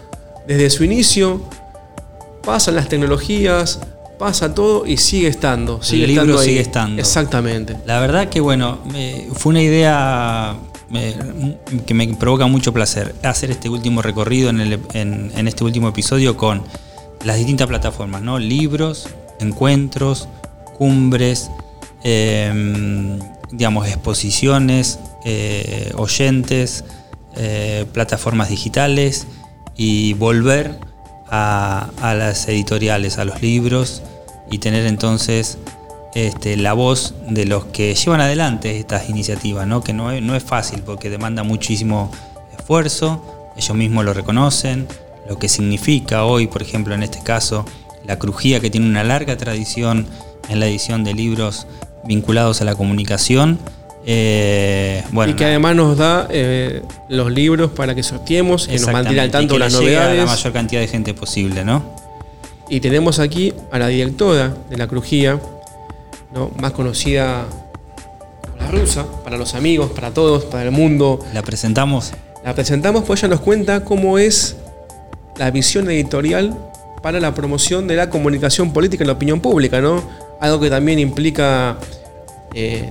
desde 0.46 0.70
su 0.70 0.84
inicio, 0.84 1.42
pasan 2.44 2.76
las 2.76 2.90
tecnologías, 2.90 3.80
pasa 4.18 4.54
todo 4.54 4.86
y 4.86 4.98
sigue 4.98 5.28
estando. 5.28 5.82
Sigue 5.82 6.06
el 6.06 6.12
libro 6.12 6.38
sigue 6.38 6.62
estando. 6.62 7.02
Exactamente. 7.02 7.78
La 7.86 8.00
verdad 8.00 8.30
que 8.30 8.40
bueno, 8.40 8.80
fue 9.34 9.52
una 9.52 9.62
idea 9.62 10.56
que 11.86 11.94
me 11.94 12.08
provoca 12.16 12.48
mucho 12.48 12.74
placer 12.74 13.16
hacer 13.24 13.52
este 13.52 13.70
último 13.70 14.02
recorrido 14.02 14.50
en, 14.50 15.48
este 15.48 15.64
último 15.64 15.88
episodio 15.88 16.36
con 16.38 16.64
las 17.24 17.38
distintas 17.38 17.68
plataformas, 17.68 18.22
¿no? 18.22 18.40
Libros, 18.40 19.08
encuentros, 19.40 20.28
cumbres, 20.78 21.50
em, 22.04 23.20
digamos, 23.52 23.88
exposiciones, 23.88 25.00
eh, 25.26 25.92
oyentes, 25.96 26.84
eh, 27.38 27.86
plataformas 27.94 28.50
digitales 28.50 29.28
y 29.78 30.14
volver 30.14 30.91
a, 31.32 32.14
las 32.16 32.48
editoriales, 32.48 33.18
a 33.18 33.26
los 33.26 33.42
libros 33.42 34.04
y 34.52 34.60
tener 34.60 34.86
entonces 34.86 35.58
este, 36.14 36.58
la 36.58 36.74
voz 36.74 37.16
de 37.30 37.46
los 37.46 37.66
que 37.66 37.96
llevan 37.96 38.20
adelante 38.20 38.78
estas 38.78 39.10
iniciativas, 39.10 39.66
que 39.84 39.94
no 39.94 40.12
es, 40.12 40.22
no 40.22 40.36
es 40.36 40.44
fácil 40.44 40.82
porque 40.86 41.10
demanda 41.10 41.44
muchísimo 41.44 42.12
esfuerzo, 42.58 43.24
ellos 43.56 43.76
mismos 43.76 44.04
lo 44.04 44.14
reconocen, 44.14 44.88
lo 45.28 45.40
que 45.40 45.48
significa 45.48 46.26
hoy, 46.26 46.48
por 46.48 46.62
ejemplo, 46.62 46.94
en 46.94 47.04
este 47.04 47.22
caso, 47.24 47.66
la 48.06 48.20
crujía 48.20 48.60
que 48.60 48.70
tiene 48.70 48.88
una 48.88 49.04
larga 49.04 49.38
tradición 49.38 50.06
en 50.50 50.60
la 50.60 50.68
edición 50.68 51.04
de 51.06 51.14
libros 51.14 51.68
vinculados 52.04 52.62
a 52.62 52.66
la 52.66 52.76
comunicación. 52.76 53.60
Eh, 54.06 55.04
bueno, 55.12 55.32
y 55.32 55.36
que 55.36 55.46
además 55.46 55.76
nos 55.76 55.98
da 55.98 56.28
eh, 56.32 56.82
los 57.10 57.32
libros 57.32 57.72
para 57.72 57.94
que 57.94 58.04
sorteemos, 58.04 58.68
que 58.68 58.80
nos 58.80 58.92
mantiene 58.92 59.22
al 59.22 59.32
tanto 59.32 59.60
las 59.60 59.74
novedades. 59.74 60.22
A 60.22 60.26
la 60.26 60.32
mayor 60.32 60.54
cantidad 60.54 60.82
de 60.82 60.88
gente 60.88 61.14
posible, 61.14 61.64
¿no? 61.64 61.84
Y 62.70 62.80
tenemos 62.80 63.20
aquí 63.20 63.54
a 63.72 63.78
la 63.78 63.88
directora 63.88 64.54
de 64.70 64.78
la 64.78 64.88
crujía, 64.88 65.40
¿no? 66.34 66.52
más 66.60 66.72
conocida 66.72 67.46
como 68.42 68.56
la 68.56 68.72
rusa, 68.72 69.06
para 69.24 69.38
los 69.38 69.56
amigos, 69.56 69.92
para 69.92 70.12
todos, 70.14 70.46
para 70.46 70.64
el 70.64 70.72
mundo. 70.72 71.20
¿La 71.34 71.42
presentamos? 71.42 72.14
La 72.46 72.56
presentamos, 72.56 73.04
pues 73.04 73.22
ella 73.22 73.30
nos 73.30 73.42
cuenta 73.42 73.84
cómo 73.84 74.18
es 74.18 74.56
la 75.38 75.52
visión 75.52 75.90
editorial 75.90 76.58
para 77.02 77.20
la 77.20 77.34
promoción 77.34 77.88
de 77.88 77.96
la 77.96 78.10
comunicación 78.10 78.72
política 78.72 79.04
en 79.04 79.08
la 79.08 79.14
opinión 79.14 79.42
pública, 79.42 79.82
¿no? 79.82 80.02
Algo 80.40 80.60
que 80.60 80.70
también 80.70 80.98
implica 80.98 81.78
eh, 82.54 82.90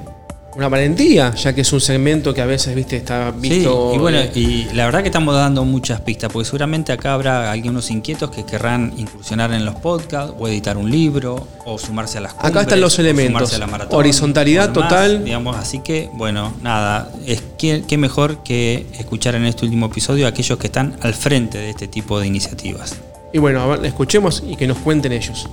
una 0.56 0.68
valentía, 0.68 1.32
ya 1.34 1.54
que 1.54 1.60
es 1.60 1.72
un 1.72 1.80
segmento 1.80 2.34
que 2.34 2.40
a 2.40 2.46
veces, 2.46 2.74
viste, 2.74 2.96
está 2.96 3.30
visto. 3.30 3.90
Sí, 3.90 3.96
y 3.96 3.98
bueno, 3.98 4.18
y 4.34 4.64
la 4.74 4.84
verdad 4.84 5.02
que 5.02 5.08
estamos 5.08 5.34
dando 5.34 5.64
muchas 5.64 6.00
pistas, 6.00 6.30
porque 6.32 6.46
seguramente 6.46 6.92
acá 6.92 7.14
habrá 7.14 7.52
algunos 7.52 7.90
inquietos 7.90 8.30
que 8.30 8.44
querrán 8.44 8.92
incursionar 8.96 9.52
en 9.52 9.64
los 9.64 9.76
podcasts, 9.76 10.34
o 10.38 10.48
editar 10.48 10.76
un 10.76 10.90
libro, 10.90 11.46
o 11.64 11.78
sumarse 11.78 12.18
a 12.18 12.22
las 12.22 12.32
cumbres, 12.34 12.50
Acá 12.50 12.62
están 12.62 12.80
los 12.80 12.98
elementos. 12.98 13.60
Horizontalidad 13.90 14.72
total. 14.72 15.24
Digamos, 15.24 15.56
así 15.56 15.80
que, 15.80 16.10
bueno, 16.14 16.52
nada, 16.62 17.10
es 17.26 17.42
que, 17.56 17.84
qué 17.86 17.96
mejor 17.96 18.42
que 18.42 18.86
escuchar 18.98 19.36
en 19.36 19.46
este 19.46 19.64
último 19.64 19.86
episodio 19.86 20.26
a 20.26 20.30
aquellos 20.30 20.58
que 20.58 20.66
están 20.66 20.96
al 21.02 21.14
frente 21.14 21.58
de 21.58 21.70
este 21.70 21.86
tipo 21.86 22.18
de 22.18 22.26
iniciativas. 22.26 22.96
Y 23.32 23.38
bueno, 23.38 23.60
a 23.60 23.66
ver, 23.76 23.86
escuchemos 23.86 24.42
y 24.46 24.56
que 24.56 24.66
nos 24.66 24.78
cuenten 24.78 25.12
ellos. 25.12 25.48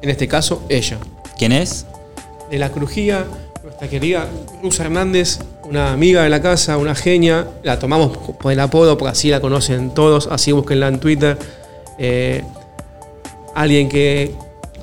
En 0.00 0.10
este 0.10 0.28
caso, 0.28 0.64
ella. 0.68 0.98
¿Quién 1.36 1.50
es? 1.50 1.86
De 2.50 2.58
la 2.58 2.70
crujía 2.70 3.26
nuestra 3.82 3.98
querida 3.98 4.28
Rusa 4.62 4.84
Hernández, 4.84 5.40
una 5.64 5.92
amiga 5.92 6.22
de 6.22 6.30
la 6.30 6.40
casa, 6.40 6.76
una 6.76 6.94
genia, 6.94 7.48
la 7.64 7.80
tomamos 7.80 8.16
por 8.16 8.52
el 8.52 8.60
apodo 8.60 8.96
porque 8.96 9.10
así 9.10 9.28
la 9.28 9.40
conocen 9.40 9.92
todos, 9.92 10.28
así 10.30 10.52
búsquenla 10.52 10.86
en 10.86 11.00
Twitter. 11.00 11.36
Eh, 11.98 12.44
alguien 13.56 13.88
que, 13.88 14.36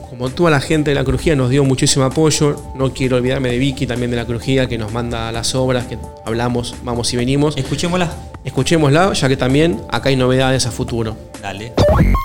como 0.09 0.29
toda 0.29 0.51
la 0.51 0.59
gente 0.59 0.91
de 0.91 0.95
la 0.95 1.05
crujía, 1.05 1.33
nos 1.37 1.49
dio 1.49 1.63
muchísimo 1.63 2.03
apoyo. 2.03 2.61
No 2.75 2.93
quiero 2.93 3.15
olvidarme 3.15 3.49
de 3.49 3.57
Vicky, 3.57 3.87
también 3.87 4.11
de 4.11 4.17
la 4.17 4.25
crujía, 4.25 4.67
que 4.67 4.77
nos 4.77 4.91
manda 4.91 5.31
las 5.31 5.55
obras, 5.55 5.85
que 5.85 5.97
hablamos, 6.25 6.75
vamos 6.83 7.13
y 7.13 7.15
venimos. 7.15 7.55
Escuchémosla. 7.55 8.11
Escuchémosla, 8.43 9.13
ya 9.13 9.29
que 9.29 9.37
también 9.37 9.81
acá 9.89 10.09
hay 10.09 10.17
novedades 10.17 10.65
a 10.65 10.71
futuro. 10.71 11.15
Dale. 11.41 11.71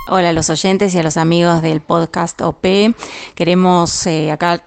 Hola 0.08 0.30
a 0.30 0.32
los 0.32 0.50
oyentes 0.50 0.92
y 0.92 0.98
a 0.98 1.04
los 1.04 1.18
amigos 1.18 1.62
del 1.62 1.80
podcast 1.80 2.40
OP. 2.40 2.66
Queremos 3.36 4.08
eh, 4.08 4.32
acá 4.32 4.60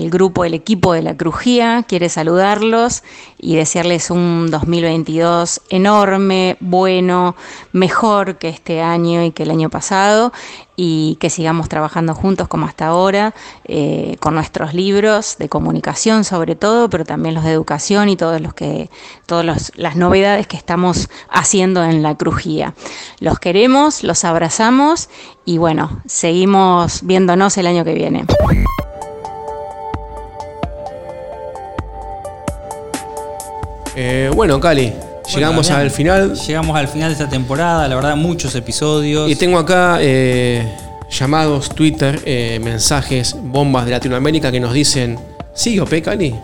el 0.00 0.10
grupo, 0.10 0.44
el 0.44 0.54
equipo 0.54 0.94
de 0.94 1.02
la 1.02 1.16
Crujía 1.16 1.84
quiere 1.86 2.08
saludarlos 2.08 3.02
y 3.38 3.56
desearles 3.56 4.10
un 4.10 4.50
2022 4.50 5.60
enorme, 5.68 6.56
bueno, 6.60 7.36
mejor 7.72 8.38
que 8.38 8.48
este 8.48 8.80
año 8.80 9.22
y 9.22 9.30
que 9.30 9.42
el 9.42 9.50
año 9.50 9.68
pasado 9.68 10.32
y 10.76 11.18
que 11.20 11.28
sigamos 11.28 11.68
trabajando 11.68 12.14
juntos 12.14 12.48
como 12.48 12.64
hasta 12.64 12.86
ahora 12.86 13.34
eh, 13.64 14.16
con 14.20 14.34
nuestros 14.34 14.72
libros 14.72 15.36
de 15.38 15.50
comunicación 15.50 16.24
sobre 16.24 16.56
todo, 16.56 16.88
pero 16.88 17.04
también 17.04 17.34
los 17.34 17.44
de 17.44 17.52
educación 17.52 18.08
y 18.08 18.16
todos 18.16 18.40
los 18.40 18.54
que 18.54 18.88
todas 19.26 19.72
las 19.76 19.96
novedades 19.96 20.46
que 20.46 20.56
estamos 20.56 21.10
haciendo 21.28 21.84
en 21.84 22.02
la 22.02 22.16
Crujía. 22.16 22.72
Los 23.18 23.38
queremos, 23.38 24.02
los 24.02 24.24
abrazamos 24.24 25.10
y 25.44 25.58
bueno, 25.58 26.00
seguimos 26.06 27.02
viéndonos 27.02 27.58
el 27.58 27.66
año 27.66 27.84
que 27.84 27.92
viene. 27.92 28.24
Eh, 34.02 34.30
bueno, 34.34 34.58
Cali, 34.58 34.94
llegamos 35.34 35.70
al 35.70 35.90
final. 35.90 36.34
Llegamos 36.34 36.74
al 36.74 36.88
final 36.88 37.10
de 37.10 37.12
esta 37.12 37.28
temporada, 37.28 37.86
la 37.86 37.94
verdad, 37.94 38.16
muchos 38.16 38.54
episodios. 38.54 39.30
Y 39.30 39.36
tengo 39.36 39.58
acá 39.58 39.98
eh, 40.00 40.66
llamados, 41.10 41.68
Twitter, 41.68 42.18
eh, 42.24 42.58
mensajes, 42.64 43.36
bombas 43.38 43.84
de 43.84 43.90
Latinoamérica 43.90 44.50
que 44.50 44.58
nos 44.58 44.72
dicen, 44.72 45.18
¿sigue 45.52 45.82
OP, 45.82 46.00
Cali? 46.00 46.34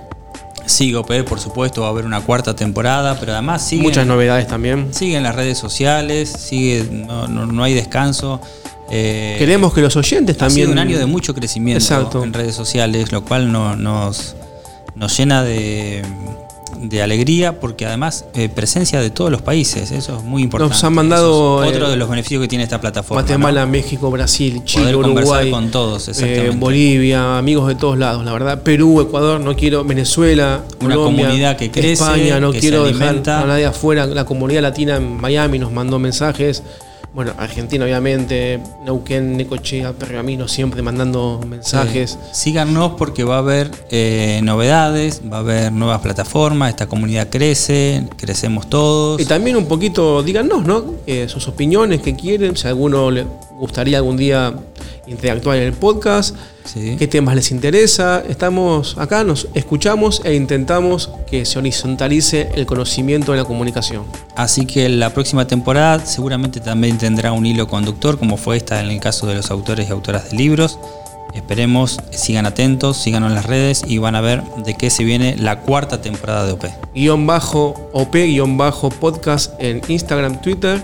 Sigue 0.67 0.97
OP, 0.97 1.23
por 1.27 1.41
supuesto, 1.41 1.81
va 1.81 1.87
a 1.87 1.91
haber 1.93 2.05
una 2.05 2.21
cuarta 2.21 2.55
temporada, 2.55 3.19
pero 3.19 3.33
además 3.33 3.67
sigue. 3.67 3.85
Muchas 3.85 4.07
novedades 4.07 4.47
también. 4.47 4.93
Siguen 4.93 5.23
las 5.23 5.35
redes 5.35 5.57
sociales, 5.57 6.29
sigue, 6.29 6.85
no, 6.91 7.65
hay 7.65 7.73
descanso. 7.73 8.39
Queremos 8.91 9.73
que 9.73 9.81
los 9.81 9.97
oyentes 9.97 10.37
también. 10.37 10.69
Ha 10.69 10.73
un 10.73 10.79
año 10.79 10.99
de 10.99 11.07
mucho 11.07 11.35
crecimiento 11.35 12.23
en 12.23 12.35
redes 12.35 12.55
sociales, 12.55 13.13
lo 13.13 13.25
cual 13.25 13.51
nos, 13.51 14.37
nos 14.95 15.17
llena 15.17 15.43
de 15.43 16.03
de 16.81 17.03
alegría 17.03 17.61
porque 17.61 17.87
además 17.87 18.25
eh, 18.35 18.49
presencia 18.49 19.01
de 19.01 19.11
todos 19.11 19.31
los 19.31 19.43
países, 19.43 19.91
eso 19.91 20.19
es 20.19 20.23
muy 20.23 20.43
importante. 20.43 20.75
Nos 20.75 20.85
han 20.85 20.95
mandado 20.95 21.57
otro 21.57 21.87
eh, 21.87 21.91
de 21.91 21.97
los 21.97 22.09
beneficios 22.09 22.43
que 22.43 22.49
tiene 22.49 22.65
esta 22.65 22.81
plataforma. 22.81 23.23
Guatemala, 23.23 23.65
¿no? 23.65 23.73
México, 23.73 24.11
Brasil, 24.11 24.63
Chile, 24.65 24.93
Poder 24.93 25.11
Uruguay, 25.11 25.51
con 25.51 25.71
todos, 25.71 26.09
eh. 26.21 26.53
Bolivia, 26.55 27.39
amigos 27.39 27.69
de 27.69 27.75
todos 27.75 27.99
lados, 27.99 28.25
la 28.25 28.33
verdad. 28.33 28.63
Perú, 28.63 29.01
Ecuador, 29.01 29.41
no 29.41 29.57
quiero 29.57 29.85
Venezuela, 29.85 30.63
Una 30.81 30.95
Colombia, 30.95 31.25
comunidad 31.25 31.57
que 31.57 31.71
crece, 31.71 31.93
España, 31.93 32.41
no 32.41 32.53
que 32.53 32.61
quiero 32.61 32.85
dejar 32.85 33.23
a 33.29 33.47
nadie 33.47 33.67
afuera. 33.67 34.07
La 34.07 34.25
comunidad 34.25 34.63
latina 34.63 34.97
en 34.97 35.17
Miami 35.17 35.59
nos 35.59 35.73
mandó 35.73 35.99
mensajes. 35.99 36.63
Bueno, 37.17 37.33
Argentina 37.39 37.83
obviamente, 37.87 38.61
Neuquén, 38.85 39.39
Necochea, 39.39 39.95
Pergamino 39.95 40.47
siempre 40.49 40.83
mandando 40.83 41.41
mensajes. 41.49 42.19
Eh, 42.21 42.29
síganos 42.33 42.93
porque 42.99 43.25
va 43.25 43.37
a 43.37 43.39
haber 43.39 43.71
eh, 43.91 44.41
novedades, 44.43 45.23
va 45.33 45.39
a 45.39 45.41
haber 45.41 45.73
nuevas 45.73 46.03
plataformas, 46.03 46.69
esta 46.69 46.89
comunidad 46.89 47.31
crece, 47.31 48.07
crecemos 48.19 48.69
todos. 48.69 49.19
Y 49.19 49.25
también 49.25 49.57
un 49.57 49.65
poquito, 49.65 50.23
díganos, 50.23 50.67
¿no? 50.67 50.97
Eh, 51.07 51.27
sus 51.27 51.49
opiniones, 51.49 52.03
que 52.03 52.15
quieren, 52.15 52.55
si 52.55 52.67
a 52.67 52.69
alguno 52.69 53.11
le 53.11 53.25
gustaría 53.59 53.97
algún 53.97 54.19
día 54.19 54.53
interactuar 55.07 55.57
en 55.57 55.63
el 55.63 55.73
podcast, 55.73 56.37
Sí. 56.67 56.97
qué 56.99 57.07
temas 57.07 57.35
les 57.35 57.51
interesa. 57.51 58.23
Estamos 58.29 58.99
acá, 58.99 59.25
nos 59.25 59.49
escuchamos 59.55 60.21
e 60.25 60.35
intentamos 60.35 61.11
que 61.31 61.45
se 61.45 61.59
horizontalice 61.59 62.51
el 62.55 62.67
conocimiento 62.67 63.33
de 63.33 63.39
la 63.39 63.45
comunicación. 63.45 64.05
Así 64.35 64.67
que 64.67 64.89
la 64.89 65.11
próxima 65.15 65.47
temporada 65.47 66.05
seguramente 66.05 66.61
también 66.61 66.99
tendrá 66.99 67.33
un 67.33 67.47
hilo 67.47 67.69
conductor, 67.69 68.19
como 68.19 68.37
fue 68.37 68.57
esta 68.57 68.81
en 68.81 68.91
el 68.91 69.01
caso 69.01 69.27
de 69.27 69.35
los 69.37 69.51
autores 69.51 69.89
y 69.89 69.93
autoras 69.93 70.31
de 70.31 70.37
libros. 70.37 70.79
Esperemos, 71.35 71.99
sigan 72.11 72.47
atentos, 72.47 72.97
síganos 72.97 73.29
en 73.29 73.35
las 73.35 73.47
redes 73.47 73.85
y 73.87 73.99
van 73.99 74.15
a 74.15 74.21
ver 74.21 74.43
de 74.65 74.75
qué 74.75 74.91
se 74.91 75.05
viene 75.05 75.37
la 75.37 75.61
cuarta 75.61 76.01
temporada 76.01 76.47
de 76.47 76.53
OP. 76.53 76.65
Guión 76.95 77.27
bajo 77.27 77.75
OP, 77.93 78.15
guion 78.15 78.57
bajo 78.57 78.89
podcast 78.89 79.53
en 79.59 79.83
Instagram, 79.89 80.41
Twitter. 80.41 80.83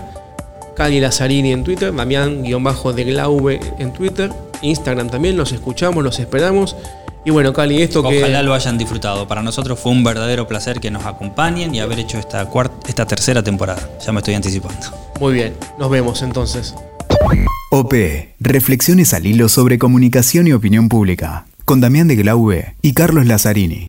Cali 0.75 0.99
Lazzarini 0.99 1.51
en 1.51 1.63
Twitter, 1.63 1.93
Damián 1.93 2.43
guion 2.43 2.63
bajo 2.63 2.93
de 2.93 3.03
Glaube 3.03 3.59
en 3.77 3.93
Twitter, 3.93 4.31
Instagram 4.63 5.09
también, 5.09 5.37
los 5.37 5.51
escuchamos, 5.51 6.03
los 6.03 6.19
esperamos. 6.19 6.75
Y 7.25 7.31
bueno, 7.31 7.53
Cali, 7.53 7.81
esto 7.81 8.03
que... 8.03 8.19
Ojalá 8.19 8.43
lo 8.43 8.53
hayan 8.53 8.77
disfrutado. 8.77 9.27
Para 9.27 9.41
nosotros 9.41 9.79
fue 9.79 9.91
un 9.91 10.03
verdadero 10.03 10.47
placer 10.47 10.79
que 10.79 10.91
nos 10.91 11.05
acompañen 11.05 11.73
y 11.73 11.79
haber 11.79 11.99
hecho 11.99 12.17
esta, 12.17 12.45
cuarta, 12.45 12.87
esta 12.87 13.05
tercera 13.05 13.41
temporada. 13.41 13.89
Ya 14.05 14.11
me 14.11 14.19
estoy 14.19 14.33
anticipando. 14.33 14.87
Muy 15.19 15.33
bien, 15.33 15.53
nos 15.79 15.89
vemos 15.89 16.21
entonces. 16.21 16.75
OP. 17.71 17.93
Reflexiones 18.39 19.13
al 19.13 19.25
hilo 19.25 19.47
sobre 19.47 19.79
comunicación 19.79 20.47
y 20.47 20.53
opinión 20.53 20.89
pública. 20.89 21.45
Con 21.65 21.79
Damián 21.79 22.07
de 22.07 22.15
Glaube 22.17 22.75
y 22.81 22.93
Carlos 22.93 23.25
Lazzarini. 23.25 23.87